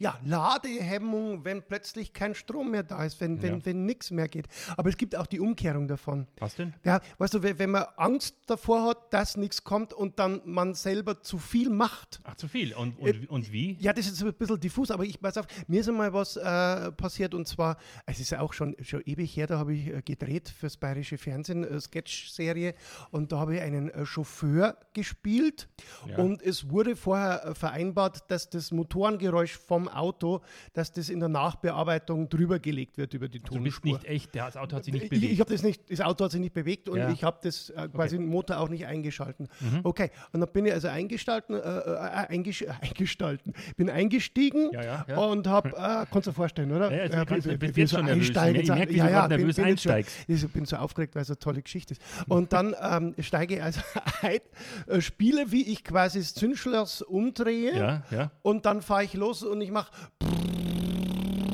ja, 0.00 0.16
Ladehemmung, 0.24 1.44
wenn 1.44 1.62
plötzlich 1.62 2.12
kein 2.12 2.34
Strom 2.34 2.70
mehr 2.70 2.82
da 2.82 3.04
ist, 3.04 3.20
wenn, 3.20 3.42
wenn, 3.42 3.58
Ja. 3.58 3.66
wenn 3.66 3.84
nichts 3.84 4.10
mehr 4.10 4.28
geht. 4.28 4.46
Aber 4.76 4.88
es 4.88 4.96
gibt 4.96 5.16
auch 5.16 5.26
die 5.26 5.40
Umkehrung 5.40 5.88
davon. 5.88 6.26
Was 6.38 6.54
denn? 6.56 6.74
Ja, 6.84 7.00
weißt 7.18 7.34
du, 7.34 7.42
wenn 7.42 7.70
man 7.70 7.84
Angst 7.96 8.36
davor 8.46 8.84
hat, 8.84 9.12
dass 9.12 9.36
nichts 9.36 9.64
kommt 9.64 9.92
und 9.92 10.18
dann 10.18 10.40
man 10.44 10.74
selber 10.74 11.20
zu 11.22 11.38
viel 11.38 11.70
macht. 11.70 12.20
Ach, 12.24 12.34
zu 12.36 12.48
viel. 12.48 12.74
Und, 12.74 12.98
Äh, 13.00 13.10
und, 13.10 13.30
und 13.30 13.52
wie? 13.52 13.76
Ja, 13.80 13.92
das 13.92 14.06
ist 14.06 14.22
ein 14.22 14.32
bisschen 14.34 14.60
diffus, 14.60 14.90
aber 14.90 15.04
ich 15.04 15.22
weiß 15.22 15.38
auf, 15.38 15.46
mir 15.66 15.80
ist 15.80 15.88
einmal 15.88 16.12
was 16.12 16.36
äh, 16.36 16.92
passiert 16.92 17.34
und 17.34 17.48
zwar, 17.48 17.76
es 18.06 18.20
ist 18.20 18.30
ja 18.30 18.40
auch 18.40 18.52
schon, 18.52 18.76
schon 18.82 19.02
ewig 19.04 19.36
her, 19.36 19.46
da 19.46 19.58
habe 19.58 19.74
ich 19.74 19.88
äh, 19.88 20.02
gedreht 20.02 20.48
fürs 20.48 20.76
bayerische 20.76 21.18
Fernsehen, 21.18 21.64
äh, 21.64 21.80
Sketch-Serie 21.80 22.74
und 23.10 23.32
da 23.32 23.38
habe 23.38 23.56
ich 23.56 23.62
einen 23.62 23.90
äh, 23.90 24.06
Chauffeur 24.06 24.76
gespielt 24.92 25.68
Ja. 26.06 26.18
und 26.18 26.42
es 26.42 26.70
wurde 26.70 26.94
vorher 26.96 27.44
äh, 27.44 27.54
vereinbart, 27.54 28.30
dass 28.30 28.48
das 28.50 28.70
Motorengeräusch 28.70 29.56
vom 29.58 29.87
Auto, 29.88 30.40
dass 30.72 30.92
das 30.92 31.08
in 31.08 31.20
der 31.20 31.28
Nachbearbeitung 31.28 32.28
drüber 32.28 32.58
gelegt 32.58 32.98
wird 32.98 33.14
über 33.14 33.28
die 33.28 33.40
Du 33.40 33.54
Tonspur. 33.54 33.62
bist 33.64 33.84
nicht 33.84 34.04
echt, 34.04 34.34
das 34.36 34.56
Auto 34.56 34.76
hat 34.76 34.84
sich 34.84 34.92
nicht 34.94 35.04
Ich, 35.04 35.10
bewegt. 35.10 35.32
ich 35.32 35.40
habe 35.40 35.52
das 35.52 35.62
nicht, 35.62 35.90
das 35.90 36.00
Auto 36.00 36.24
hat 36.24 36.30
sich 36.32 36.40
nicht 36.40 36.54
bewegt 36.54 36.88
und 36.88 36.98
Ja. 36.98 37.08
Mhm. 37.08 37.14
ich 37.14 37.24
habe 37.24 37.38
das 37.42 37.70
äh, 37.70 37.88
quasi 37.88 38.16
den 38.16 38.26
Motor 38.26 38.58
auch 38.58 38.68
nicht 38.68 38.86
eingeschalten. 38.86 39.48
Okay, 39.82 40.10
und 40.32 40.40
dann 40.40 40.50
bin 40.52 40.66
ich 40.66 40.72
also 40.72 40.88
eingestalten, 40.88 41.54
äh, 41.54 41.58
äh, 41.58 41.96
eingesch 42.28 42.64
eingestalten, 42.80 43.52
bin 43.76 43.90
eingestiegen 43.90 44.70
Ja, 44.72 44.82
ja, 44.82 45.06
ja. 45.08 45.16
und 45.18 45.46
habe, 45.46 45.70
äh, 45.70 46.06
kannst 46.10 46.26
du 46.26 46.30
dir 46.30 46.34
vorstellen, 46.34 46.72
oder? 46.72 46.90
Ja, 46.90 47.04
jetzt 47.04 47.14
Äh, 47.14 47.24
du- 47.26 47.58
bist 47.58 47.76
wie 47.76 47.80
jetzt 47.80 47.90
schon 47.90 48.04
nervös. 48.04 48.28
einsteigen, 48.28 48.62
Ich 48.62 48.68
merke, 48.68 48.92
wie 48.92 48.98
du 48.98 49.06
gerade 49.06 49.36
nervös 49.36 49.56
bin 49.56 49.64
einsteigst. 49.64 50.16
Ich 50.28 50.48
bin 50.52 50.64
so 50.64 50.76
aufgeregt, 50.76 51.14
weil 51.14 51.22
es 51.22 51.30
eine 51.30 51.38
tolle 51.38 51.62
Geschichte 51.62 51.94
ist. 51.94 52.02
Und 52.28 52.52
dann 52.52 52.74
ähm, 52.82 53.14
steige 53.20 53.56
ich 53.56 53.62
also 53.62 53.80
ein, 54.22 54.38
äh, 54.86 55.00
spiele, 55.00 55.50
wie 55.52 55.62
ich 55.70 55.84
quasi 55.84 56.18
das 56.18 56.34
Zündschloss 56.34 57.02
umdrehe 57.02 57.76
ja, 57.78 58.02
ja. 58.10 58.30
und 58.42 58.66
dann 58.66 58.82
fahre 58.82 59.04
ich 59.04 59.14
los 59.14 59.42
und 59.42 59.60
ich 59.60 59.70
mache 59.70 59.77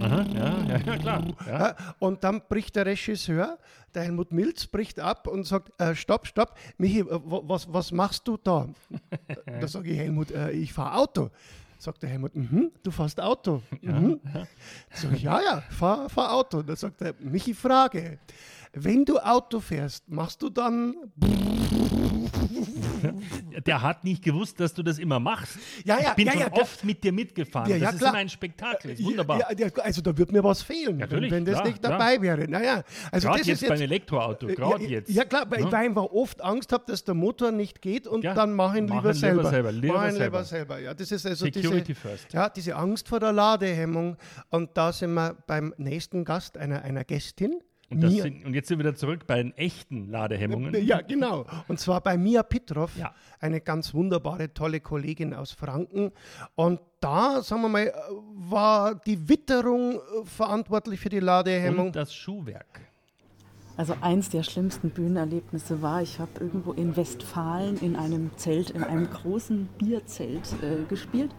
Aha, 0.00 0.25
ja, 0.35 0.64
ja, 0.69 0.76
ja, 0.85 0.97
klar. 0.99 1.25
Ja. 1.47 1.59
ja, 1.69 1.76
und 1.99 2.23
dann 2.25 2.43
bricht 2.49 2.76
der 2.76 2.85
Regisseur, 2.87 3.59
der 3.95 4.02
Helmut 4.02 4.33
Milz, 4.33 4.66
bricht 4.66 5.00
ab 5.00 5.26
und 5.28 5.47
sagt, 5.47 5.73
äh, 5.81 5.95
stopp, 5.95 6.26
stopp, 6.26 6.57
Michi, 6.76 7.00
äh, 7.00 7.07
wa- 7.09 7.40
was, 7.45 7.73
was 7.73 7.90
machst 7.93 8.26
du 8.28 8.37
da? 8.37 8.69
da 9.61 9.66
sage 9.69 9.90
ich, 9.90 9.99
Helmut, 9.99 10.31
äh, 10.31 10.50
ich 10.50 10.73
fahre 10.73 10.97
Auto. 10.97 11.31
Sagt 11.78 12.02
der 12.02 12.11
Helmut, 12.11 12.35
mhm, 12.35 12.71
du 12.83 12.90
fährst 12.90 13.21
Auto. 13.21 13.62
Mhm. 13.83 14.21
Sag 14.93 15.12
ich, 15.12 15.23
ja, 15.23 15.40
ja, 15.43 15.61
fahr, 15.71 16.09
fahr 16.09 16.33
Auto. 16.33 16.62
Da 16.62 16.76
sagt 16.76 17.00
er, 17.02 17.14
Michi, 17.21 17.52
Frage, 17.54 18.19
wenn 18.73 19.04
du 19.04 19.19
Auto 19.19 19.61
fährst, 19.61 20.09
machst 20.09 20.40
du 20.43 20.50
dann... 20.50 20.95
Der 23.67 23.83
hat 23.83 24.05
nicht 24.05 24.23
gewusst, 24.23 24.61
dass 24.61 24.75
du 24.75 24.83
das 24.83 24.99
immer 24.99 25.21
machst. 25.21 25.59
Ja, 25.85 26.01
ja, 26.01 26.11
ich 26.11 26.15
bin 26.15 26.27
ja, 26.27 26.33
schon 26.33 26.41
ja, 26.43 26.49
klar. 26.51 26.63
oft 26.63 26.85
mit 26.85 27.03
dir 27.03 27.13
mitgefahren. 27.13 27.71
Ja, 27.71 27.77
ja, 27.77 27.85
das 27.87 27.95
ist 27.95 28.01
klar. 28.01 28.11
immer 28.11 28.19
ein 28.19 28.29
Spektakel. 28.29 28.91
Ist 28.93 29.05
wunderbar. 29.05 29.41
Also 29.83 30.03
da 30.03 30.17
wird 30.17 30.33
mir 30.33 30.43
was 30.43 30.63
fehlen, 30.63 30.99
Natürlich, 30.99 31.31
wenn, 31.31 31.45
das 31.45 31.55
klar, 31.55 31.67
nicht 31.67 31.83
klar. 31.83 31.99
dabei 31.99 32.21
wäre. 32.21 32.49
Naja, 32.49 32.83
also 33.11 33.29
Gerade 33.29 33.41
das 33.41 33.47
jetzt, 33.49 33.63
ist 33.63 33.69
beim 33.69 33.79
jetzt 33.79 33.91
Elektroauto, 33.91 34.47
gerade 34.49 34.85
ja, 34.85 34.91
jetzt. 34.91 35.11
Ja 35.11 35.25
klar, 35.25 35.45
weil, 35.51 35.63
weil 35.63 35.69
ich 35.69 35.75
einfach 35.75 36.05
oft 36.05 36.43
Angst 36.43 36.73
habe, 36.73 36.85
dass 36.87 37.05
der 37.05 37.15
Motor 37.15 37.53
nicht 37.53 37.83
geht 37.83 38.07
und 38.07 38.25
dann 38.25 38.53
mache 38.53 38.77
ich 38.77 38.83
ihn 38.83 38.89
mach 38.89 38.97
lieber 38.97 39.11
ihn 39.11 39.15
lieber 39.15 39.15
selber. 39.15 39.51
selber, 39.51 39.73
lieber 39.73 39.95
Mach 39.95 40.05
ihn 40.05 40.11
selber. 40.13 40.25
lieber 40.25 40.45
selber. 40.45 40.79
Ja, 40.79 40.95
das 40.95 41.11
ist 41.13 41.27
also 41.27 41.45
Security 41.45 41.85
diese, 41.85 42.01
first. 42.01 42.33
Ja, 42.33 42.49
diese 42.49 42.77
Angst 42.77 43.09
vor 43.09 43.21
der 43.21 43.33
Ladehemmung. 43.33 44.17
Und 44.51 44.77
da 44.77 44.93
sind 44.93 45.15
wir 45.15 45.37
beim 45.47 45.75
nächsten 45.77 46.25
Gast, 46.25 46.57
einer, 46.59 46.83
einer 46.83 47.05
Gästin. 47.05 47.61
Und, 48.03 48.11
sind, 48.11 48.45
und 48.47 48.55
jetzt 48.55 48.69
sind 48.69 48.79
wir 48.79 48.85
wieder 48.87 48.97
zurück 48.97 49.27
bei 49.27 49.37
den 49.43 49.57
echten 49.57 50.09
Ladehemmungen. 50.09 50.75
ja, 50.87 51.01
genau. 51.01 51.47
Und 51.69 51.79
zwar 51.79 52.01
bei 52.01 52.17
Mia 52.17 52.43
Pitroff, 52.43 52.97
Ja. 52.97 53.15
eine 53.41 53.61
ganz 53.61 53.95
wunderbare, 53.95 54.53
tolle 54.53 54.81
Kollegin 54.81 55.35
aus 55.35 55.53
Franken. 55.53 56.13
Und 56.55 56.81
da, 57.01 57.43
sagen 57.43 57.63
wir 57.63 57.69
mal, 57.69 57.87
äh, 57.87 57.93
war 58.35 58.95
die 58.95 59.29
Witterung 59.29 59.95
äh, 59.97 59.99
verantwortlich 60.25 61.01
für 61.01 61.09
die 61.11 61.21
Ladehemmung. 61.21 61.87
Und 61.89 61.97
das 61.97 62.15
Schuhwerk. 62.15 62.81
Also 63.77 63.97
eins 64.01 64.31
der 64.31 64.45
schlimmsten 64.45 64.91
Bühnenerlebnisse 64.91 65.83
war, 65.83 66.01
ich 66.01 66.21
habe 66.21 66.31
irgendwo 66.39 66.73
in 66.73 66.97
Westfalen 66.97 67.77
in 67.79 67.97
einem 67.97 68.31
Zelt, 68.37 68.71
in 68.71 68.85
einem 68.85 69.11
großen 69.11 69.67
Bierzelt 69.79 70.49
äh, 70.63 70.85
gespielt 70.89 71.35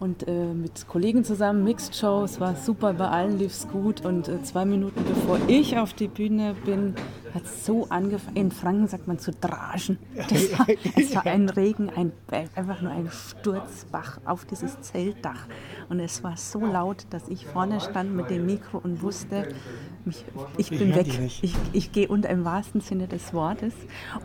und 0.00 0.26
äh, 0.26 0.54
mit 0.54 0.88
Kollegen 0.88 1.24
zusammen, 1.24 1.62
Mixed 1.62 1.94
Show, 1.94 2.24
es 2.24 2.40
war 2.40 2.56
super, 2.56 2.94
bei 2.94 3.06
allen 3.06 3.38
lief 3.38 3.52
es 3.52 3.68
gut. 3.68 4.04
Und 4.04 4.28
äh, 4.28 4.42
zwei 4.42 4.64
Minuten 4.64 5.04
bevor 5.04 5.38
ich 5.46 5.76
auf 5.78 5.92
die 5.92 6.08
Bühne 6.08 6.56
bin, 6.64 6.94
hat 7.34 7.46
so 7.46 7.86
angefangen, 7.88 8.36
in 8.36 8.50
Franken 8.50 8.88
sagt 8.88 9.06
man 9.06 9.18
zu 9.18 9.32
draschen. 9.32 9.98
Das 10.16 10.58
war, 10.58 10.66
es 10.96 11.14
war 11.14 11.26
ein 11.26 11.48
Regen, 11.48 11.90
ein, 11.90 12.12
einfach 12.54 12.80
nur 12.80 12.92
ein 12.92 13.08
Sturzbach 13.10 14.18
auf 14.24 14.44
dieses 14.44 14.80
Zeltdach 14.80 15.46
und 15.88 16.00
es 16.00 16.22
war 16.22 16.36
so 16.36 16.60
laut, 16.60 17.06
dass 17.10 17.28
ich 17.28 17.46
vorne 17.46 17.80
stand 17.80 18.14
mit 18.14 18.30
dem 18.30 18.46
Mikro 18.46 18.78
und 18.78 19.02
wusste, 19.02 19.48
mich, 20.04 20.24
ich 20.56 20.70
bin 20.70 20.94
weg. 20.94 21.06
Ich, 21.42 21.54
ich 21.72 21.92
gehe 21.92 22.08
unter 22.08 22.30
im 22.30 22.44
wahrsten 22.44 22.80
Sinne 22.80 23.06
des 23.06 23.34
Wortes. 23.34 23.74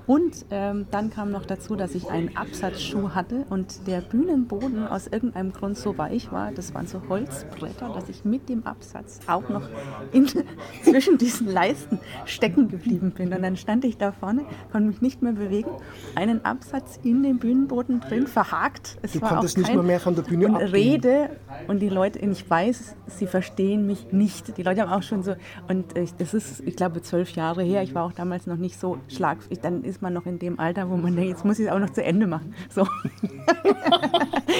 Und 0.08 0.46
ähm, 0.52 0.88
dann 0.92 1.10
kam 1.10 1.32
noch 1.32 1.46
dazu, 1.46 1.76
dass 1.76 1.96
ich 1.96 2.10
einen 2.10 2.38
Absatzschuh 2.38 3.10
hatte 3.10 3.46
und 3.50 3.88
der 3.88 4.02
Bühnenboden 4.02 4.88
aus 4.88 5.08
irgendeinem 5.08 5.52
Grund 5.52 5.78
so 5.78 5.98
weich 5.98 6.32
war. 6.32 6.52
Das 6.52 6.74
waren 6.74 6.88
so 6.88 7.02
Holzbretter, 7.10 7.90
dass 7.90 8.10
ich 8.10 8.24
mit 8.24 8.48
dem 8.48 8.66
Absatz 8.66 9.20
auch 9.28 9.50
noch 9.50 9.68
in, 10.14 10.28
zwischen 10.84 11.18
diesen 11.18 11.48
Leisten 11.48 12.00
stecken 12.26 12.70
geblieben 12.70 12.95
bin. 13.00 13.34
Und 13.34 13.42
dann 13.42 13.56
stand 13.58 13.86
ich 13.86 13.98
da 13.98 14.12
vorne, 14.12 14.44
konnte 14.72 14.88
mich 14.88 15.02
nicht 15.02 15.22
mehr 15.22 15.34
bewegen, 15.34 15.70
einen 16.16 16.44
Absatz 16.46 17.00
in 17.04 17.24
den 17.24 17.38
Bühnenboden 17.40 18.00
drin, 18.02 18.28
verhakt. 18.28 18.98
Es 19.02 19.14
Du 19.14 19.22
war 19.22 19.30
konntest 19.30 19.56
auch 19.56 19.60
nicht 19.60 19.68
kein- 19.68 19.78
mal 19.78 19.84
mehr 19.84 20.00
von 20.00 20.16
der 20.16 20.24
Bühne 20.24 20.48
und 20.48 20.56
abgehen. 20.56 20.70
Rede 20.72 21.30
und 21.68 21.80
die 21.82 21.90
Leute, 21.90 22.20
und 22.20 22.32
ich 22.32 22.50
weiß, 22.50 22.96
sie 23.08 23.28
verstehen 23.28 23.86
mich 23.88 24.12
nicht. 24.12 24.58
Die 24.58 24.64
Leute 24.64 24.82
haben 24.82 24.92
auch 24.92 25.04
schon 25.04 25.24
so, 25.24 25.36
und 25.68 25.96
äh, 25.98 26.06
das 26.18 26.34
ist, 26.34 26.62
ich 26.66 26.75
glaube, 26.75 27.02
zwölf 27.02 27.32
Jahre 27.32 27.64
her. 27.64 27.84
Ich 27.84 27.94
war 27.96 28.04
auch 28.04 28.14
damals 28.14 28.48
noch 28.48 28.58
nicht 28.58 28.80
so 28.80 28.98
schlagfähig. 29.08 29.60
Dann 29.62 29.84
ist 29.84 30.02
man 30.02 30.14
noch 30.14 30.25
in 30.25 30.40
dem 30.40 30.60
Alter, 30.60 30.90
wo 30.90 30.98
man 30.98 31.16
denkt, 31.16 31.30
jetzt 31.30 31.46
muss 31.46 31.60
ich 31.60 31.66
es 31.68 31.72
auch 31.72 31.80
noch 31.80 31.90
zu 31.92 32.04
Ende 32.04 32.28
machen. 32.28 32.54
So. 32.70 32.88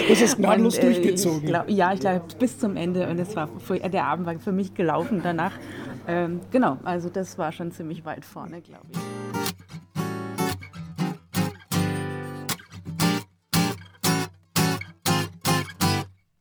Das 0.10 0.22
ist 0.22 0.38
gnadenlos 0.38 0.77
Und, 0.77 0.84
äh, 0.84 0.86
durchgezogen. 0.94 1.39
Ich 1.44 1.46
glaub, 1.48 1.70
ja, 1.70 1.94
ich 1.94 2.00
glaube, 2.00 2.22
bis 2.38 2.60
zum 2.60 2.75
Ende. 2.75 3.08
Und 3.08 3.20
es 3.20 3.36
war, 3.36 3.50
der 3.92 4.06
Abend 4.06 4.25
war 4.27 4.38
für 4.39 4.51
mich 4.51 4.74
gelaufen 4.74 5.22
danach. 5.24 5.54
Ähm, 6.08 6.42
genau, 6.52 6.78
also 6.84 7.10
das 7.10 7.38
war 7.38 7.52
schon 7.52 7.72
ziemlich 7.72 8.06
weit 8.06 8.26
vorne, 8.26 8.62
glaube 8.62 8.86
ich. 8.92 9.00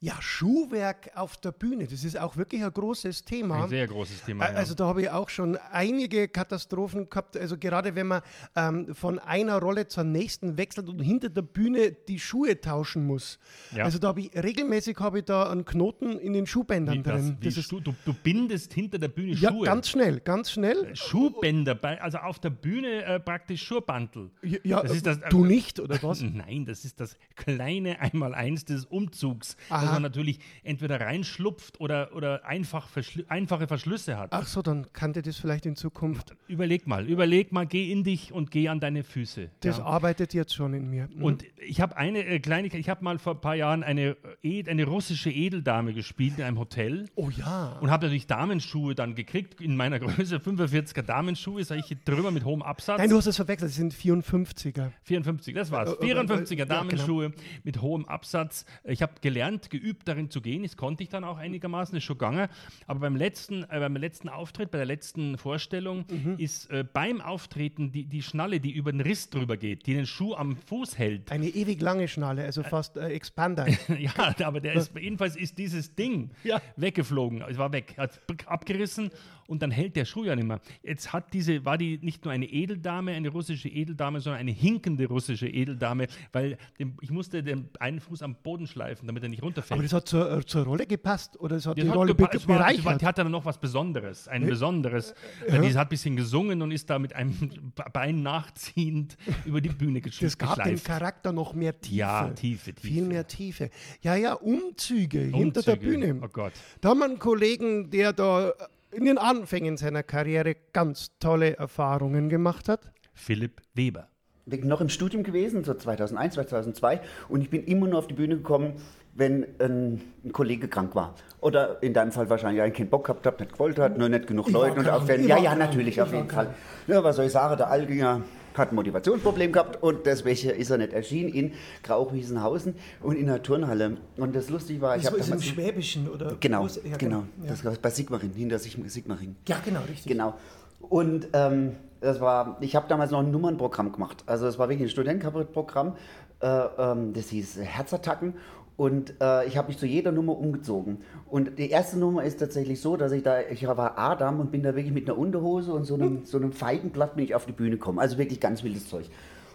Ja, 0.04 0.20
Schuhwerk 0.20 1.12
auf 1.14 1.38
der 1.38 1.52
Bühne, 1.52 1.86
das 1.86 2.04
ist 2.04 2.20
auch 2.20 2.36
wirklich 2.36 2.62
ein 2.62 2.70
großes 2.70 3.24
Thema. 3.24 3.62
Ein 3.62 3.70
sehr 3.70 3.86
großes 3.86 4.24
Thema. 4.24 4.44
ja. 4.50 4.54
Also 4.54 4.74
da 4.74 4.84
habe 4.84 5.00
ich 5.00 5.08
auch 5.08 5.30
schon 5.30 5.56
einige 5.72 6.28
Katastrophen 6.28 7.08
gehabt. 7.08 7.38
Also 7.38 7.56
gerade 7.56 7.94
wenn 7.94 8.08
man 8.08 8.20
ähm, 8.54 8.94
von 8.94 9.18
einer 9.18 9.58
Rolle 9.58 9.88
zur 9.88 10.04
nächsten 10.04 10.58
wechselt 10.58 10.90
und 10.90 10.98
hinter 11.00 11.30
der 11.30 11.40
Bühne 11.40 11.92
die 11.92 12.18
Schuhe 12.18 12.60
tauschen 12.60 13.06
muss. 13.06 13.38
Ja. 13.74 13.84
Also 13.84 13.98
da 13.98 14.08
habe 14.08 14.20
ich 14.20 14.34
regelmäßig 14.34 14.98
habe 14.98 15.20
ich 15.20 15.24
da 15.24 15.50
einen 15.50 15.64
Knoten 15.64 16.18
in 16.18 16.34
den 16.34 16.46
Schuhbändern 16.46 16.98
Wie 16.98 17.02
drin. 17.02 17.38
wie 17.40 17.46
Das 17.46 17.56
ist, 17.56 17.72
du, 17.72 17.80
du, 17.80 17.94
bindest 18.12 18.74
hinter 18.74 18.98
der 18.98 19.08
Bühne 19.08 19.32
ja, 19.32 19.48
Schuhe. 19.48 19.64
ganz 19.64 19.88
schnell, 19.88 20.20
ganz 20.20 20.50
schnell. 20.50 20.94
Schuhbänder, 20.94 21.76
bei, 21.76 21.98
also 22.02 22.18
auf 22.18 22.38
der 22.40 22.50
Bühne 22.50 23.04
äh, 23.04 23.20
praktisch 23.20 23.62
Schuhbandel. 23.62 24.30
Ja, 24.42 24.58
ja, 24.64 24.82
das 24.82 24.96
ist 24.96 25.06
das, 25.06 25.18
du 25.30 25.46
nicht, 25.46 25.80
oder 25.80 25.98
was? 26.02 26.20
Nein, 26.34 26.66
das 26.66 26.84
ist 26.84 27.00
das 27.00 27.16
kleine 27.36 28.00
Einmaleins 28.00 28.66
des 28.66 28.84
Umzugs, 28.84 29.56
Aha. 29.70 29.93
Man 29.94 30.02
natürlich 30.02 30.38
entweder 30.62 31.00
reinschlupft 31.00 31.80
oder, 31.80 32.14
oder 32.14 32.44
einfach 32.44 32.88
verschl 32.88 33.24
einfache 33.28 33.66
Verschlüsse 33.66 34.16
hat. 34.18 34.32
Ach 34.32 34.46
so, 34.46 34.62
dann 34.62 34.92
kannte 34.92 35.22
das 35.22 35.36
vielleicht 35.38 35.66
in 35.66 35.76
Zukunft. 35.76 36.34
Überleg 36.48 36.86
mal, 36.86 37.06
überleg 37.06 37.52
mal, 37.52 37.66
geh 37.66 37.90
in 37.90 38.04
dich 38.04 38.32
und 38.32 38.50
geh 38.50 38.68
an 38.68 38.80
deine 38.80 39.02
Füße. 39.04 39.50
Das 39.60 39.78
Ja. 39.78 39.84
arbeitet 39.84 40.34
jetzt 40.34 40.54
schon 40.54 40.74
in 40.74 40.90
mir. 40.90 41.08
Mhm. 41.14 41.22
Und 41.22 41.44
ich 41.66 41.80
habe 41.80 41.96
eine 41.96 42.24
äh, 42.24 42.38
Kleinigkeit, 42.40 42.80
ich 42.80 42.88
habe 42.88 43.02
mal 43.04 43.18
vor 43.18 43.34
ein 43.34 43.40
paar 43.40 43.54
Jahren 43.54 43.82
eine, 43.82 44.16
äh, 44.42 44.64
eine 44.68 44.84
russische 44.84 45.30
Edeldame 45.30 45.94
gespielt 45.94 46.38
in 46.38 46.44
einem 46.44 46.58
Hotel. 46.58 47.06
oh 47.14 47.30
ja. 47.30 47.78
Und 47.80 47.90
habe 47.90 48.06
natürlich 48.06 48.26
Damenschuhe 48.26 48.94
dann 48.94 49.14
gekriegt, 49.14 49.60
in 49.60 49.76
meiner 49.76 49.98
Größe 50.00 50.36
45er 50.38 51.02
Damenschuhe, 51.02 51.64
solche 51.64 51.96
drüber 51.96 52.30
mit 52.30 52.44
hohem 52.44 52.62
Absatz. 52.62 52.98
Nein, 52.98 53.10
du 53.10 53.16
hast 53.16 53.26
es 53.26 53.36
verwechselt, 53.36 53.70
das 53.70 53.76
sind 53.76 53.94
54er. 53.94 54.90
54, 55.04 55.54
das 55.54 55.70
war's. 55.70 55.92
Äh, 56.00 56.06
äh, 56.10 56.14
54er 56.14 56.50
ja, 56.56 56.64
genau. 56.64 56.74
Damenschuhe 56.74 57.32
mit 57.62 57.80
hohem 57.80 58.04
Absatz. 58.06 58.64
Ich 58.84 59.02
habe 59.02 59.12
gelernt, 59.20 59.70
geübt 59.70 59.83
darin 59.92 60.30
zu 60.30 60.40
gehen. 60.40 60.62
Das 60.62 60.76
konnte 60.76 61.02
ich 61.02 61.08
dann 61.08 61.24
auch 61.24 61.36
einigermaßen, 61.36 61.96
ist 61.96 62.04
schon 62.04 62.16
gegangen. 62.18 62.48
Aber 62.86 63.00
beim 63.00 63.16
letzten, 63.16 63.64
äh, 63.64 63.78
beim 63.80 63.96
letzten 63.96 64.28
Auftritt, 64.28 64.70
bei 64.70 64.78
der 64.78 64.86
letzten 64.86 65.36
Vorstellung, 65.38 66.04
Mhm. 66.10 66.36
ist 66.38 66.70
äh, 66.70 66.84
beim 66.90 67.20
Auftreten 67.20 67.92
die, 67.92 68.04
die 68.06 68.22
Schnalle, 68.22 68.60
die 68.60 68.70
über 68.72 68.90
den 68.92 69.00
Riss 69.00 69.30
drüber 69.30 69.56
geht, 69.56 69.86
die 69.86 69.94
den 69.94 70.06
Schuh 70.06 70.34
am 70.34 70.56
Fuß 70.56 70.98
hält. 70.98 71.30
Eine 71.30 71.48
ewig 71.48 71.80
lange 71.80 72.08
Schnalle, 72.08 72.44
also 72.44 72.62
fast 72.62 72.96
äh, 72.96 73.08
Expander. 73.08 73.66
ja, 73.98 74.12
aber 74.44 74.60
der 74.60 74.74
ist, 74.74 74.92
jedenfalls 74.98 75.36
ist 75.36 75.58
dieses 75.58 75.94
Ding 75.94 76.30
Ja. 76.44 76.60
weggeflogen. 76.76 77.42
Es 77.48 77.58
war 77.58 77.72
weg, 77.72 77.94
hat 77.98 78.20
abgerissen 78.46 79.10
und 79.46 79.62
dann 79.62 79.70
hält 79.70 79.96
der 79.96 80.04
Schuh 80.06 80.24
ja 80.24 80.34
nicht 80.36 80.46
mehr. 80.46 80.60
Jetzt 80.82 81.12
hat 81.12 81.32
diese, 81.34 81.64
war 81.64 81.76
die 81.76 81.98
nicht 82.00 82.24
nur 82.24 82.32
eine 82.32 82.46
Edeldame, 82.46 83.12
eine 83.12 83.28
russische 83.28 83.68
Edeldame, 83.68 84.20
sondern 84.20 84.40
eine 84.40 84.52
hinkende 84.52 85.06
russische 85.06 85.48
Edeldame, 85.48 86.06
weil 86.32 86.56
dem, 86.78 86.96
ich 87.02 87.10
musste 87.10 87.42
den 87.42 87.68
einen 87.78 88.00
Fuß 88.00 88.22
am 88.22 88.34
Boden 88.36 88.66
schleifen, 88.66 89.06
damit 89.06 89.22
er 89.22 89.28
nicht 89.28 89.42
runterfällt. 89.42 89.73
Aber 89.74 89.82
das 89.82 89.92
hat 89.92 90.02
hat 90.04 90.08
zur, 90.08 90.38
äh, 90.38 90.44
zur 90.46 90.64
Rolle 90.64 90.86
gepasst 90.86 91.38
oder 91.40 91.56
es 91.56 91.66
hat 91.66 91.76
Die, 91.76 91.82
die, 91.82 91.88
hat 91.88 91.96
Rolle 91.96 92.14
be 92.14 92.22
war, 92.24 92.30
bereichert? 92.58 93.00
die 93.00 93.06
hatte 93.06 93.22
dann 93.22 93.32
noch 93.32 93.44
was 93.44 93.58
Besonderes, 93.58 94.28
ein 94.28 94.46
besonderes. 94.46 95.12
Äh, 95.46 95.60
Die 95.60 95.74
hat 95.76 95.86
ein 95.86 95.88
bisschen 95.88 96.16
gesungen 96.16 96.62
und 96.62 96.70
ist 96.70 96.88
da 96.90 96.98
mit 96.98 97.14
einem 97.14 97.72
Bein 97.92 98.22
nachziehend 98.22 99.16
über 99.44 99.60
die 99.60 99.68
Bühne 99.70 100.00
gesch 100.00 100.18
das 100.20 100.38
gab 100.38 100.62
dem. 100.64 100.82
Charakter 100.82 101.32
noch 101.32 101.54
mehr 101.54 101.78
Tiefe. 101.80 101.96
Ja, 101.96 102.28
Tiefe, 102.30 102.72
Tiefe. 102.74 102.86
Viel 102.86 103.04
mehr 103.04 103.26
Tiefe. 103.26 103.70
Ja, 104.02 104.14
ja, 104.16 104.34
Umzüge, 104.34 105.20
hinter 105.20 105.62
der 105.62 105.74
Umzüge. 105.74 105.98
Bühne. 105.98 106.20
Oh 106.22 106.28
Gott. 106.32 106.52
Da 106.80 106.90
haben 106.90 106.98
wir 106.98 107.04
einen 107.06 107.18
Kollegen, 107.18 107.90
der 107.90 108.12
da 108.12 108.52
in 108.92 109.04
den 109.06 109.18
Anfängen 109.18 109.76
seiner 109.76 110.02
Karriere 110.02 110.54
ganz 110.72 111.10
tolle 111.18 111.56
Erfahrungen 111.56 112.28
gemacht 112.28 112.68
hat. 112.68 112.92
Philipp 113.12 113.60
Weber. 113.74 114.08
Noch 114.46 114.80
im 114.80 114.88
Studium 114.88 115.22
gewesen, 115.22 115.64
so 115.64 115.74
2001, 115.74 116.34
2002, 116.34 117.00
und 117.28 117.40
ich 117.40 117.50
bin 117.50 117.64
immer 117.64 117.86
nur 117.88 117.98
auf 117.98 118.06
die 118.06 118.14
Bühne 118.14 118.36
gekommen, 118.36 118.74
wenn 119.16 119.44
ein, 119.60 120.00
ein 120.24 120.32
Kollege 120.32 120.66
krank 120.68 120.94
war. 120.94 121.14
Oder 121.40 121.80
in 121.82 121.94
deinem 121.94 122.10
Fall 122.10 122.28
wahrscheinlich 122.28 122.60
einen 122.62 122.72
keinen 122.72 122.88
Bock 122.90 123.04
gehabt 123.04 123.24
hat, 123.26 123.38
nicht 123.38 123.52
gewollt 123.52 123.78
hat, 123.78 123.96
nur 123.96 124.08
nicht 124.08 124.26
genug 124.26 124.48
Ich 124.48 124.52
Leute. 124.52 124.78
Und 124.78 124.84
krank, 124.86 124.96
auf 125.02 125.06
den, 125.06 125.20
ich 125.22 125.26
ja, 125.28 125.38
ja, 125.38 125.54
natürlich, 125.54 125.94
ich 125.94 126.02
auf 126.02 126.12
jeden. 126.12 126.28
Fall. 126.28 126.48
Ja, 126.88 127.02
was 127.04 127.16
soll 127.16 127.26
ich 127.26 127.32
sagen, 127.32 127.56
der 127.56 127.70
Allgänger 127.70 128.22
hat 128.54 128.72
ein 128.72 128.74
Motivationsproblem 128.74 129.52
gehabt 129.52 129.82
und 129.82 130.04
deswegen 130.06 130.50
ist 130.50 130.70
er 130.70 130.78
nicht 130.78 130.92
erschienen 130.92 131.28
in 131.28 131.52
Grauchwiesenhausen 131.84 132.74
und 133.02 133.16
in 133.16 133.26
der 133.26 133.42
Turnhalle. 133.42 133.96
Und 134.16 134.34
das 134.34 134.48
lustig 134.50 134.80
war, 134.80 134.96
ich 134.96 135.02
Das 135.02 135.12
habe 135.12 135.20
ist 135.20 135.26
im 135.26 135.30
damals... 135.32 135.46
Schwäbischen, 135.46 136.08
oder? 136.08 136.36
Genau, 136.40 136.66
ja, 136.66 136.96
genau. 136.96 137.24
Ja. 137.42 137.50
Das 137.50 137.64
war 137.64 137.72
bei 137.80 137.90
Sigmaring, 137.90 138.32
hinter 138.32 138.58
Sig- 138.58 138.76
Sigmaring. 138.88 139.36
ja, 139.48 139.56
genau, 139.64 139.80
richtig. 139.88 140.06
Genau. 140.06 140.34
Und 140.80 141.28
ähm, 141.32 141.72
das 142.04 142.20
war, 142.20 142.58
ich 142.60 142.76
habe 142.76 142.86
damals 142.88 143.10
noch 143.10 143.20
ein 143.20 143.30
Nummernprogramm 143.30 143.92
gemacht. 143.92 144.22
Also 144.26 144.46
es 144.46 144.58
war 144.58 144.68
wirklich 144.68 144.88
ein 144.88 144.90
Studentenkabarettprogramm. 144.90 145.96
Äh, 146.40 146.46
ähm, 146.78 147.12
das 147.14 147.30
hieß 147.30 147.58
Herzattacken. 147.62 148.34
Und 148.76 149.14
äh, 149.20 149.46
ich 149.46 149.56
habe 149.56 149.68
mich 149.68 149.78
zu 149.78 149.86
jeder 149.86 150.12
Nummer 150.12 150.36
umgezogen. 150.36 150.98
Und 151.30 151.58
die 151.58 151.70
erste 151.70 151.98
Nummer 151.98 152.24
ist 152.24 152.40
tatsächlich 152.40 152.80
so, 152.80 152.96
dass 152.96 153.12
ich 153.12 153.22
da, 153.22 153.40
ich 153.40 153.66
war 153.66 153.98
Adam 153.98 154.40
und 154.40 154.50
bin 154.50 154.62
da 154.62 154.74
wirklich 154.74 154.92
mit 154.92 155.08
einer 155.08 155.16
Unterhose 155.16 155.72
und 155.72 155.84
so 155.84 155.94
einem, 155.94 156.24
so 156.24 156.36
einem 156.36 156.52
Feigenblatt 156.52 157.14
bin 157.14 157.24
ich 157.24 157.34
auf 157.34 157.46
die 157.46 157.52
Bühne 157.52 157.76
gekommen. 157.76 157.98
Also 157.98 158.18
wirklich 158.18 158.40
ganz 158.40 158.64
wildes 158.64 158.88
Zeug. 158.88 159.08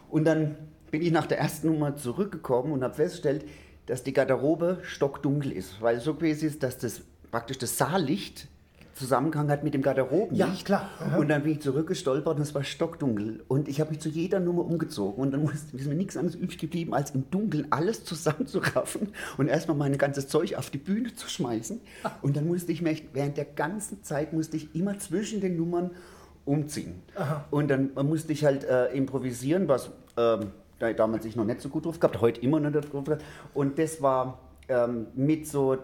Und 0.09 0.25
dann 0.25 0.55
bin 0.89 1.01
ich 1.01 1.11
nach 1.11 1.27
der 1.27 1.37
ersten 1.37 1.67
Nummer 1.67 1.97
zurückgekommen 1.97 2.71
und 2.71 2.83
habe 2.83 2.95
festgestellt, 2.95 3.45
dass 3.85 4.03
die 4.03 4.13
Garderobe 4.13 4.79
stockdunkel 4.83 5.51
ist. 5.51 5.81
Weil 5.81 5.97
es 5.97 6.03
so 6.03 6.15
gewesen 6.15 6.47
ist, 6.47 6.63
dass 6.63 6.77
das 6.77 7.01
praktisch 7.29 7.57
das 7.57 7.77
Saallicht 7.77 8.47
Zusammenhang 8.99 9.49
hat 9.49 9.63
mit 9.63 9.73
dem 9.73 9.81
Garderobenlicht. 9.81 10.59
Ja, 10.59 10.63
klar. 10.65 10.89
Aha. 10.99 11.17
Und 11.17 11.29
dann 11.29 11.43
bin 11.43 11.53
ich 11.53 11.61
zurückgestolpert 11.61 12.35
und 12.35 12.41
es 12.41 12.53
war 12.53 12.63
stockdunkel. 12.63 13.43
Und 13.47 13.67
ich 13.67 13.79
habe 13.79 13.91
mich 13.91 13.99
zu 13.99 14.09
jeder 14.09 14.39
Nummer 14.39 14.65
umgezogen. 14.65 15.23
Und 15.23 15.31
dann 15.31 15.41
musste, 15.43 15.75
ist 15.75 15.87
mir 15.87 15.95
nichts 15.95 16.17
anderes 16.17 16.35
übrig 16.35 16.57
geblieben, 16.57 16.93
als 16.93 17.11
im 17.11 17.29
Dunkeln 17.31 17.67
alles 17.71 18.03
zusammenzuraffen 18.03 19.09
und 19.37 19.47
erstmal 19.47 19.77
mein 19.77 19.97
ganzes 19.97 20.27
Zeug 20.27 20.55
auf 20.55 20.69
die 20.69 20.77
Bühne 20.77 21.13
zu 21.15 21.29
schmeißen. 21.29 21.81
Und 22.21 22.35
dann 22.35 22.47
musste 22.47 22.71
ich 22.71 22.81
mich, 22.81 23.03
während 23.13 23.37
der 23.37 23.45
ganzen 23.45 24.03
Zeit 24.03 24.33
musste 24.33 24.57
ich 24.57 24.75
immer 24.75 24.99
zwischen 24.99 25.41
den 25.41 25.57
Nummern 25.57 25.91
umziehen. 26.45 27.01
Und 27.51 27.69
dann 27.69 27.91
musste 27.93 28.33
ich 28.33 28.43
halt 28.43 28.63
äh, 28.63 28.87
improvisieren, 28.87 29.67
was 29.67 29.91
da 30.79 30.93
damals 30.93 31.25
ich 31.25 31.35
noch 31.35 31.45
nicht 31.45 31.61
so 31.61 31.69
gut 31.69 31.85
drauf 31.85 31.99
gehabt, 31.99 32.19
heute 32.21 32.41
immer 32.41 32.59
noch 32.59 32.71
nicht 32.71 32.91
drauf 32.91 33.03
gehabt. 33.03 33.23
Und 33.53 33.77
das 33.77 34.01
war 34.01 34.39
ähm, 34.67 35.07
mit 35.13 35.47
so 35.47 35.77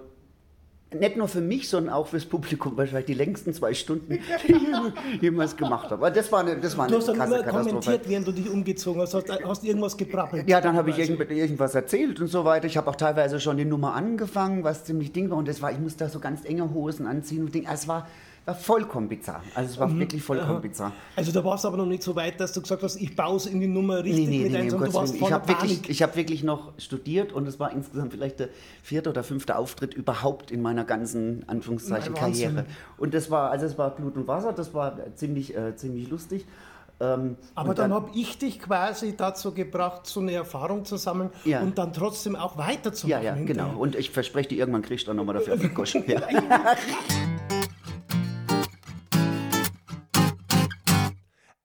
nicht 0.99 1.17
nur 1.17 1.27
für 1.27 1.41
mich, 1.41 1.69
sondern 1.69 1.93
auch 1.93 2.07
fürs 2.07 2.25
Publikum 2.25 2.75
wahrscheinlich 2.77 3.05
die 3.05 3.13
längsten 3.13 3.53
zwei 3.53 3.73
Stunden, 3.73 4.19
die 4.47 4.51
ich 4.53 5.21
jemals 5.21 5.55
gemacht 5.55 5.85
habe. 5.85 5.95
Aber 5.95 6.11
das 6.11 6.31
war 6.31 6.41
eine, 6.41 6.57
das 6.57 6.77
war 6.77 6.87
Du 6.87 6.95
eine 6.95 6.99
hast 6.99 7.07
dann 7.07 7.15
immer 7.15 7.43
kommentiert, 7.43 8.07
während 8.07 8.27
du 8.27 8.31
dich 8.31 8.49
umgezogen 8.49 9.01
hast. 9.01 9.13
Hast, 9.13 9.29
hast 9.29 9.63
irgendwas 9.63 9.97
gebrabbelt. 9.97 10.49
Ja, 10.49 10.61
dann 10.61 10.75
habe 10.75 10.89
ich 10.89 10.99
irgend, 10.99 11.19
irgendwas 11.31 11.75
erzählt 11.75 12.19
und 12.19 12.27
so 12.27 12.45
weiter. 12.45 12.65
Ich 12.65 12.77
habe 12.77 12.89
auch 12.89 12.95
teilweise 12.95 13.39
schon 13.39 13.57
die 13.57 13.65
Nummer 13.65 13.93
angefangen, 13.93 14.63
was 14.63 14.83
ziemlich 14.83 15.11
Ding 15.11 15.29
war. 15.29 15.37
Und 15.37 15.47
das 15.47 15.61
war, 15.61 15.71
ich 15.71 15.79
musste 15.79 16.05
da 16.05 16.09
so 16.09 16.19
ganz 16.19 16.45
enge 16.45 16.73
Hosen 16.73 17.07
anziehen 17.07 17.43
und 17.43 17.53
Ding. 17.53 17.67
Es 17.71 17.87
war, 17.87 18.07
war 18.45 18.53
vollkommen 18.55 19.07
bizarr. 19.09 19.41
Also 19.55 19.71
es 19.71 19.79
war 19.79 19.87
Mhm. 19.87 19.99
wirklich 19.99 20.21
vollkommen 20.23 20.61
bizarr. 20.61 20.91
Also 21.15 21.31
da 21.31 21.43
warst 21.43 21.63
du 21.63 21.67
aber 21.67 21.77
noch 21.77 21.85
nicht 21.87 22.03
so 22.03 22.15
weit, 22.15 22.39
dass 22.39 22.53
du 22.53 22.61
gesagt 22.61 22.83
hast, 22.83 22.95
ich 22.97 23.15
baue 23.15 23.37
es 23.37 23.47
in 23.47 23.59
die 23.59 23.67
Nummer 23.67 24.03
richtig 24.03 24.27
Nee, 24.27 24.37
nee, 24.37 24.43
mit 24.43 24.51
nee, 24.51 24.57
ein, 24.59 24.67
nee, 24.67 24.73
um 24.73 24.93
warst. 24.93 25.15
Ich 25.15 25.31
habe 25.31 25.47
wirklich, 25.47 25.89
ich 25.89 26.03
hab 26.03 26.15
wirklich 26.15 26.43
noch 26.43 26.73
studiert 26.77 27.33
und 27.33 27.47
es 27.47 27.59
war 27.59 27.71
insgesamt 27.71 28.13
vielleicht 28.13 28.39
der 28.39 28.49
vierte 28.83 29.09
oder 29.09 29.23
fünfte 29.23 29.57
Auftritt 29.57 29.93
überhaupt 29.95 30.51
in 30.51 30.61
meiner 30.61 30.83
ganzen 30.85 31.43
Anführungszeichen 31.47 32.13
Nein. 32.13 32.21
Karriere. 32.21 32.65
Und 32.97 33.13
das 33.15 33.31
war, 33.31 33.49
also 33.49 33.65
es 33.65 33.77
war 33.77 33.89
Blut 33.95 34.15
und 34.15 34.27
Wasser, 34.27 34.53
das 34.53 34.73
war 34.73 34.95
ziemlich, 35.15 35.55
äh, 35.57 35.75
ziemlich 35.75 36.09
lustig. 36.09 36.45
Ähm, 37.01 37.35
Aber 37.55 37.71
und 37.71 37.79
dann, 37.79 37.93
habe 37.93 38.11
ich 38.15 38.37
dich 38.37 38.59
quasi 38.59 39.17
dazu 39.17 39.53
gebracht, 39.53 40.05
so 40.07 40.21
eine 40.21 40.31
Erfahrung 40.31 40.85
zu 40.85 40.95
sammeln 40.95 41.29
Ja. 41.43 41.59
und 41.61 41.77
dann 41.77 41.91
trotzdem 41.91 42.37
auch 42.37 42.57
ja, 42.57 42.67
weiterzumachen. 42.67 43.23
ja, 43.25 43.33
hinterher. 43.33 43.65
genau. 43.65 43.79
Und 43.81 43.95
ich 43.95 44.11
verspreche 44.11 44.49
dir, 44.49 44.59
irgendwann 44.59 44.81
kriegst 44.83 45.05
du 45.05 45.09
dann 45.09 45.17
nochmal 45.17 45.35
dafür 45.35 45.53
einen 45.59 45.73
Goschen. 45.73 46.03
Ja. 46.07 46.21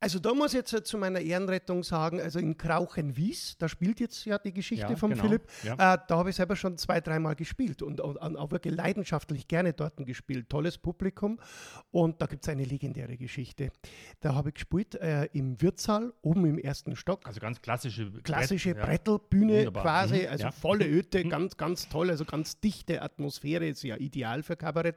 Also 0.02 0.18
da 0.18 0.32
muss 0.32 0.54
ich 0.54 0.62
jetzt 0.72 0.86
zu 0.86 0.96
meiner 0.96 1.20
Ehrenrettung 1.20 1.82
sagen, 1.82 2.20
also 2.22 2.38
in 2.38 2.56
Krauchenwies, 2.56 3.56
da 3.58 3.68
spielt 3.68 4.00
jetzt 4.00 4.24
ja 4.24 4.38
die 4.38 4.52
Geschichte 4.52 4.88
Ja, 4.88 4.96
von 4.96 5.10
genau, 5.10 5.22
Philipp, 5.22 5.42
ja. 5.62 5.74
äh, 5.74 5.98
da 6.08 6.16
habe 6.16 6.30
ich 6.30 6.36
selber 6.36 6.56
schon 6.56 6.78
zwei, 6.78 7.02
dreimal 7.02 7.34
gespielt 7.34 7.82
und, 7.82 8.00
und, 8.00 8.16
und 8.16 8.36
auch 8.36 8.50
wirklich 8.50 8.74
leidenschaftlich 8.74 9.46
gerne 9.46 9.74
dort 9.74 9.98
gespielt. 9.98 10.48
Tolles 10.48 10.78
Publikum 10.78 11.38
und 11.90 12.22
da 12.22 12.26
gibt 12.26 12.44
es 12.44 12.48
eine 12.48 12.64
legendäre 12.64 13.18
Geschichte. 13.18 13.72
Da 14.20 14.34
habe 14.34 14.48
ich 14.48 14.54
gespielt 14.54 14.94
äh, 14.94 15.26
im 15.34 15.60
Wirtssaal, 15.60 16.14
oben 16.22 16.46
im 16.46 16.58
ersten 16.58 16.96
Stock. 16.96 17.26
Also 17.26 17.38
ganz 17.40 17.60
klassische 17.60 18.10
Klassische 18.22 18.74
Brett. 18.74 19.04
Brettelbühne 19.04 19.58
Wunderbar. 19.58 19.82
quasi, 19.82 20.20
Mhm, 20.22 20.28
also 20.30 20.44
ja. 20.44 20.50
volle 20.52 20.88
Öte, 20.88 21.24
ganz, 21.24 21.58
ganz 21.58 21.90
toll, 21.90 22.08
also 22.08 22.24
ganz 22.24 22.58
dichte 22.58 23.02
Atmosphäre, 23.02 23.66
ist 23.68 23.82
ja 23.82 23.96
ideal 23.96 24.42
für 24.42 24.56
Kabarett. 24.56 24.96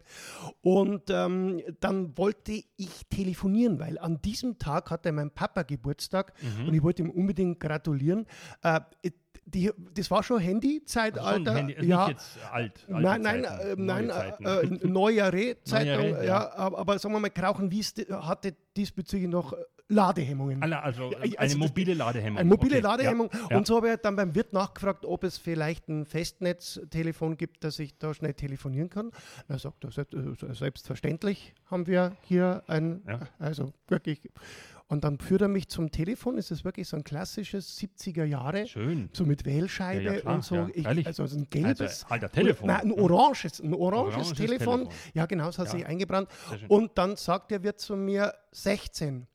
Und 0.62 1.10
ähm, 1.10 1.62
dann 1.82 2.18
wollte 2.18 2.54
ich 2.54 3.06
telefonieren, 3.10 3.80
weil 3.80 3.98
an 4.00 4.22
diesem 4.22 4.58
Tag 4.60 4.93
hatte 4.94 5.12
mein 5.12 5.30
Papa 5.32 5.64
Geburtstag 5.64 6.34
Mhm. 6.42 6.68
und 6.70 6.74
ich 6.74 6.82
wollte 6.84 7.02
ihm 7.04 7.10
unbedingt 7.10 7.60
gratulieren. 7.60 8.26
Äh, 8.62 8.80
die, 9.46 9.72
das 9.94 10.10
war 10.10 10.24
schon 10.24 10.38
Also 10.38 10.48
Handy-Zeitalter. 10.48 11.44
schon 11.52 11.56
Handy, 11.58 11.76
also 11.76 11.90
ja, 11.90 12.08
nicht 12.08 12.18
jetzt 12.18 12.38
alt. 12.52 12.86
Nein, 12.88 13.22
nein, 13.22 13.44
Zeiten, 13.44 13.62
äh, 13.62 13.76
neue 13.76 14.04
nein, 14.04 14.10
Zeiten. 14.10 14.46
äh, 14.46 14.60
äh, 14.62 14.88
neuere 14.88 15.64
Zeitung, 15.66 16.02
Neuere, 16.12 16.26
ja, 16.26 16.44
ja. 16.44 16.54
aber, 16.56 16.98
sagen 16.98 17.14
wir 17.14 17.20
mal, 17.20 17.30
Krauchenwies 17.30 17.94
hatte 18.10 18.56
diesbezüglich 18.78 19.30
noch 19.30 19.52
äh, 19.52 19.58
Ladehemmungen. 19.90 20.64
Also 20.64 21.12
eine 21.18 21.38
also 21.38 21.58
mobile 21.58 21.94
Ladehemmung. 21.94 22.40
Eine 22.40 22.50
mobile 22.50 22.76
Okay, 22.78 22.82
Ladehemmung. 22.84 23.30
Ja. 23.50 23.58
Und 23.58 23.68
so 23.68 23.76
habe 23.76 23.92
ich 23.92 23.98
dann 23.98 24.16
beim 24.16 24.34
Wirt 24.34 24.54
nachgefragt, 24.54 25.06
ob 25.06 25.26
es 25.26 25.38
vielleicht 25.38 25.90
ein 25.90 26.06
Festnetztelefon 26.06 27.36
gibt, 27.36 27.66
dass 27.66 27.78
ich 27.80 27.98
da 27.98 28.14
schnell 28.14 28.34
telefonieren 28.34 28.90
kann. 28.90 29.12
Er 29.50 29.60
sagt, 29.60 29.86
selbst- 29.92 30.16
selbstverständlich 30.58 31.54
haben 31.70 31.86
wir 31.86 32.16
hier 32.22 32.64
ein, 32.68 33.04
also 33.40 33.74
wirklich. 33.90 34.32
Und 34.94 35.04
dann 35.04 35.18
führt 35.18 35.42
er 35.42 35.48
mich 35.48 35.70
zum 35.70 35.90
Telefon. 35.90 36.38
Es 36.38 36.52
ist 36.52 36.64
wirklich 36.64 36.88
so 36.88 36.96
ein 36.96 37.04
klassisches 37.04 37.78
70er 37.80 38.26
Jahre. 38.26 38.68
Schön. 38.68 39.10
So 39.12 39.26
mit 39.26 39.44
Wählscheibe 39.44 40.04
Ja, 40.04 40.14
ja, 40.14 40.32
und 40.32 40.44
so. 40.46 40.56
ja, 40.56 40.92
ich, 40.92 41.08
also 41.08 41.26
so 41.26 41.36
ein 41.36 41.50
gelbes. 41.50 41.82
Also, 41.82 42.06
alter 42.10 42.32
Telefon. 42.32 42.68
Nein, 42.68 42.82
ein 42.82 42.92
oranges, 42.92 43.60
ein 43.60 43.74
oranges, 43.74 44.14
Oranges 44.14 44.34
Telefon. 44.34 44.82
Telefon. 44.82 45.00
Ja, 45.16 45.26
genau, 45.26 45.48
das 45.48 45.58
hat 45.58 45.70
sich 45.70 45.84
eingebrannt. 45.84 46.30
Und 46.68 46.96
dann 46.96 47.16
sagt 47.16 47.50
der 47.50 47.64
Wirt 47.64 47.80
zu 47.80 47.96
mir 47.96 48.36
16. 48.52 49.26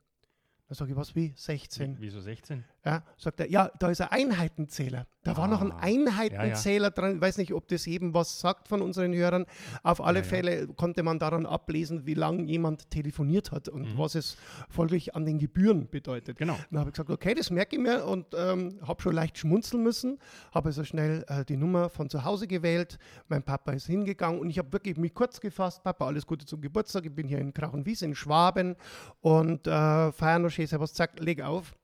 Da 0.68 0.75
sage 0.77 0.92
ich, 0.92 0.97
was 0.97 1.16
wie 1.16 1.33
16? 1.35 1.97
Wieso 1.99 2.21
16? 2.21 2.62
Ja, 2.85 3.03
sagt 3.16 3.40
er, 3.40 3.51
ja, 3.51 3.68
da 3.81 3.90
ist 3.90 4.01
ein 4.01 4.09
Einheitenzähler. 4.11 5.07
Da 5.29 5.37
war 5.37 5.47
noch 5.47 5.61
ein 5.61 5.73
Ah, 5.73 5.81
Einheitenzähler 5.81 6.91
dran. 6.91 7.17
Ich 7.17 7.21
weiß 7.21 7.37
nicht, 7.37 7.53
ob 7.53 7.69
das 7.69 7.85
jedem 7.85 8.14
was 8.14 8.41
sagt 8.41 8.67
von 8.67 8.81
unseren 8.81 9.12
Hörern. 9.12 9.45
Auf 9.83 10.01
alle 10.01 10.25
Fälle 10.25 10.69
konnte 10.69 11.03
man 11.03 11.19
daran 11.19 11.45
ablesen, 11.45 12.07
wie 12.07 12.14
lange 12.14 12.45
jemand 12.45 12.88
telefoniert 12.91 13.53
hat 13.53 13.69
und 13.69 13.99
was 13.99 14.14
es 14.14 14.38
folglich 14.71 15.14
an 15.14 15.27
den 15.27 15.38
Gebühren 15.38 15.87
bedeutet. 15.91 16.37
Mhm. 16.37 16.38
Genau. 16.38 16.59
Dann 16.71 16.81
habe 16.81 16.88
ich 16.88 16.95
gesagt, 16.95 17.11
okay, 17.11 17.35
das 17.35 17.51
merke 17.51 17.77
ich 17.77 17.83
mir 17.83 18.07
und 18.07 18.25
ähm, 18.35 18.79
habe 18.87 19.03
schon 19.03 19.14
leicht 19.14 19.37
schmunzeln 19.37 19.83
müssen. 19.83 20.19
Habe 20.55 20.69
also 20.69 20.83
schnell 20.83 21.27
äh, 21.29 21.45
die 21.45 21.59
Nummer 21.59 21.91
von 21.91 22.09
zu 22.09 22.25
Hause 22.25 22.47
gewählt. 22.47 22.99
Mein 23.29 23.43
Papa 23.43 23.73
ist 23.73 23.87
hingegangen 23.87 24.41
und 24.41 24.49
ich 24.49 24.59
habe 24.59 24.73
wirklich 24.73 24.97
mich 24.97 25.12
kurz 25.12 25.41
gefasst. 25.41 25.83
Papa, 25.83 26.07
alles 26.07 26.27
Gute 26.27 26.47
zum 26.47 26.62
Geburtstag. 26.62 27.05
Ich 27.05 27.14
bin 27.14 27.29
hier 27.29 27.38
in 27.38 27.53
Krauchenwies 27.53 28.01
in 28.01 28.14
Schwaben 28.14 28.77
und 29.21 29.67
äh, 29.67 30.11
feiern 30.11 30.41
noch 30.41 30.51
schön, 30.51 30.67
was 30.73 30.95
zack, 30.95 31.21
leg 31.21 31.43
auf. 31.43 31.75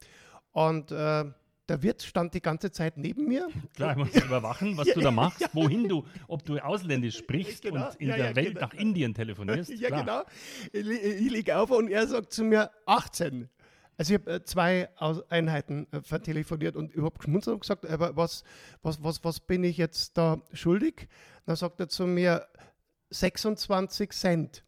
Und 0.52 0.92
äh, 0.92 1.24
der 1.68 1.82
Wirt 1.82 2.02
stand 2.02 2.34
die 2.34 2.40
ganze 2.40 2.70
Zeit 2.70 2.96
neben 2.96 3.26
mir. 3.26 3.48
Klar, 3.74 3.92
ich 3.92 3.96
muss 3.96 4.22
überwachen, 4.22 4.76
was 4.76 4.88
du 4.88 5.00
da 5.00 5.10
machst, 5.10 5.48
wohin 5.52 5.88
du, 5.88 6.04
ob 6.28 6.44
du 6.44 6.58
ausländisch 6.58 7.18
sprichst 7.18 7.62
Genau, 7.62 7.88
und 7.88 7.96
in 7.96 8.08
ja, 8.08 8.16
der 8.16 8.26
ja, 8.30 8.36
Welt 8.36 8.54
genau. 8.54 8.60
nach 8.60 8.74
Indien 8.74 9.14
telefonierst. 9.14 9.70
ja, 9.70 9.88
Klar. 9.88 10.26
genau. 10.72 10.88
Ich, 10.90 11.02
ich 11.02 11.30
liege 11.30 11.56
auf 11.56 11.70
und 11.70 11.88
er 11.88 12.06
sagt 12.06 12.32
zu 12.32 12.44
mir 12.44 12.70
18. 12.86 13.48
Also 13.96 14.14
ich 14.14 14.20
habe 14.20 14.32
äh, 14.32 14.44
zwei 14.44 14.88
Aus 14.96 15.22
Einheiten 15.30 15.86
äh, 15.92 16.00
vertelefoniert 16.02 16.76
und 16.76 16.92
überhaupt 16.92 17.18
geschmunzelt 17.20 17.54
und 17.54 17.60
gesagt, 17.60 17.86
aber 17.86 18.16
was, 18.16 18.42
was, 18.82 19.02
was, 19.02 19.22
was 19.24 19.40
bin 19.40 19.62
ich 19.64 19.76
jetzt 19.76 20.18
da 20.18 20.42
schuldig? 20.52 21.08
Dann 21.46 21.56
sagt 21.56 21.80
er 21.80 21.88
zu 21.88 22.06
mir 22.06 22.46
26 23.10 24.10
Cent. 24.12 24.64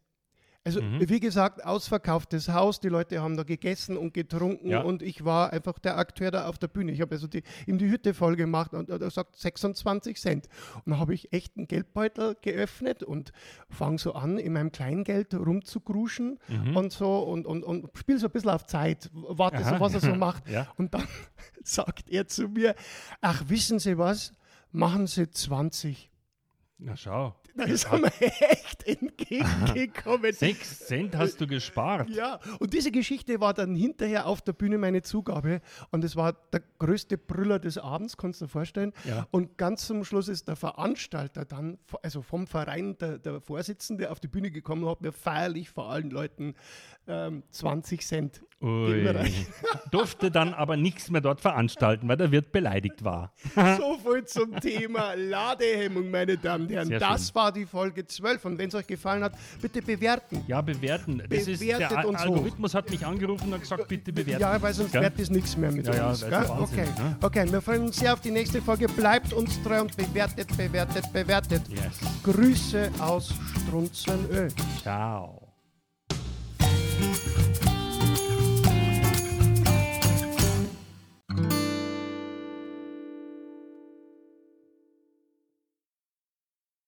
Also 0.67 0.81
wie 0.81 1.19
gesagt, 1.19 1.63
ausverkauftes 1.65 2.49
Haus, 2.49 2.79
die 2.79 2.89
Leute 2.89 3.21
haben 3.21 3.37
da 3.37 3.43
gegessen 3.43 3.95
und 3.97 4.13
getrunken 4.13 4.67
Ja. 4.69 4.81
und 4.81 5.01
ich 5.01 5.23
war 5.25 5.53
einfach 5.53 5.79
der 5.79 5.97
Akteur 5.97 6.29
da 6.29 6.47
auf 6.47 6.57
der 6.57 6.67
Bühne. 6.67 6.91
Ich 6.91 7.01
habe 7.01 7.15
also 7.15 7.25
die, 7.27 7.41
ihm 7.65 7.77
die 7.77 7.89
Hütte 7.89 8.13
voll 8.13 8.35
gemacht 8.35 8.73
und 8.73 8.89
er 8.89 9.09
sagt 9.09 9.37
26 9.37 10.17
Cent. 10.17 10.47
Und 10.75 10.91
dann 10.91 10.99
habe 10.99 11.13
ich 11.13 11.31
echt 11.33 11.55
einen 11.57 11.67
Geldbeutel 11.67 12.35
geöffnet 12.41 13.01
und 13.03 13.31
fange 13.69 13.97
so 13.97 14.13
an, 14.13 14.37
in 14.37 14.53
meinem 14.53 14.71
Kleingeld 14.71 15.33
rumzugruschen 15.33 16.39
und 16.75 16.91
so 16.91 17.19
und, 17.19 17.45
und, 17.45 17.63
und 17.63 17.89
spiele 17.97 18.19
so 18.19 18.27
ein 18.27 18.31
bisschen 18.31 18.49
auf 18.49 18.65
Zeit, 18.65 19.09
warte 19.13 19.63
so, 19.63 19.69
Mhm. 19.69 19.73
Aha. 19.75 19.79
was 19.79 19.93
er 19.93 19.99
so 20.01 20.15
macht. 20.15 20.49
Ja. 20.49 20.67
Und 20.77 20.93
dann 20.93 21.07
sagt 21.63 22.09
er 22.09 22.27
zu 22.27 22.47
mir, 22.49 22.75
ach, 23.21 23.43
wissen 23.47 23.79
Sie 23.79 23.97
was, 23.97 24.33
machen 24.71 25.07
Sie 25.07 25.29
20. 25.29 26.09
Na 26.79 26.95
schau. 26.95 27.35
Da 27.55 27.63
ist 27.63 27.85
er 27.85 27.97
mir 27.97 28.11
echt 28.21 28.85
entgegengekommen. 28.85 30.31
Sechs 30.33 30.85
Cent 30.85 31.15
hast 31.15 31.41
du 31.41 31.47
gespart. 31.47 32.07
Ja, 32.11 32.39
und 32.59 32.71
diese 32.73 32.91
Geschichte 32.91 33.39
war 33.39 33.55
dann 33.55 33.75
hinterher 33.75 34.27
auf 34.27 34.43
der 34.43 34.53
Bühne 34.53 34.77
meine 34.77 35.01
Zugabe 35.01 35.61
und 35.89 36.03
es 36.03 36.15
war 36.15 36.33
der 36.53 36.61
größte 36.77 37.17
Brüller 37.17 37.57
des 37.57 37.79
Abends, 37.79 38.15
kannst 38.15 38.41
du 38.41 38.45
dir 38.45 38.49
vorstellen. 38.49 38.93
Ja. 39.05 39.27
Und 39.31 39.57
ganz 39.57 39.87
zum 39.87 40.03
Schluss 40.03 40.27
ist 40.27 40.47
der 40.47 40.55
Veranstalter 40.55 41.45
dann, 41.45 41.79
also 42.03 42.21
vom 42.21 42.45
Verein, 42.45 42.95
der, 42.99 43.17
der 43.17 43.41
Vorsitzende 43.41 44.11
auf 44.11 44.19
die 44.19 44.27
Bühne 44.27 44.51
gekommen 44.51 44.83
und 44.83 44.91
hat 44.91 45.01
mir 45.01 45.11
feierlich 45.13 45.71
vor 45.71 45.89
allen 45.89 46.11
Leuten 46.11 46.53
ähm, 47.07 47.41
20 47.49 48.05
Cent. 48.05 48.43
Durfte 49.91 50.31
dann 50.31 50.53
aber 50.53 50.77
nichts 50.77 51.11
mehr 51.11 51.21
dort 51.21 51.41
veranstalten, 51.41 52.07
weil 52.07 52.17
der 52.17 52.31
Wirt 52.31 52.51
beleidigt 52.51 53.03
war. 53.03 53.31
So 53.55 53.97
viel 54.03 54.25
zum 54.25 54.59
Thema 54.59 55.13
Ladehemmung, 55.13 56.09
meine 56.09 56.37
Damen 56.37 56.65
und 56.65 56.71
Herren. 56.71 56.87
Sehr 56.87 56.99
das 56.99 57.27
schön. 57.27 57.35
war 57.35 57.51
die 57.51 57.65
Folge 57.65 58.07
12 58.07 58.45
und 58.45 58.57
wenn 58.57 58.69
es 58.69 58.75
euch 58.75 58.87
gefallen 58.87 59.23
hat, 59.23 59.33
bitte 59.61 59.81
bewerten. 59.81 60.43
Ja, 60.47 60.61
bewerten. 60.61 61.21
Das 61.29 61.47
ist, 61.47 61.61
der 61.61 61.75
Bewertet 61.77 62.05
uns 62.05 62.19
hoch. 62.19 62.25
Algorithmus 62.25 62.73
hat 62.73 62.89
mich 62.89 63.05
angerufen 63.05 63.47
und 63.47 63.53
hat 63.53 63.61
gesagt, 63.61 63.87
bitte 63.87 64.11
bewerten. 64.11 64.41
Ja, 64.41 64.61
weil 64.61 64.73
sonst 64.73 64.93
wird 64.93 65.19
das 65.19 65.29
nichts 65.29 65.55
mehr 65.55 65.71
mit 65.71 65.85
Ja, 65.85 65.93
ja, 65.95 66.09
uns. 66.09 66.23
ist 66.23 66.31
Wahnsinn, 66.31 66.57
okay. 66.59 66.85
ne? 66.97 67.17
okay, 67.21 67.51
wir 67.51 67.61
freuen 67.61 67.83
uns 67.83 67.97
sehr 67.97 68.13
auf 68.13 68.21
die 68.21 68.31
nächste 68.31 68.61
Folge. 68.61 68.87
Bleibt 68.87 69.33
uns 69.33 69.61
treu 69.61 69.81
und 69.81 69.95
bewertet, 69.95 70.47
bewertet, 70.57 71.13
bewertet. 71.13 71.61
Yes. 71.69 71.99
Grüße 72.23 72.91
aus 72.99 73.33
Strunzenöl. 73.67 74.49
Ciao. 74.81 75.36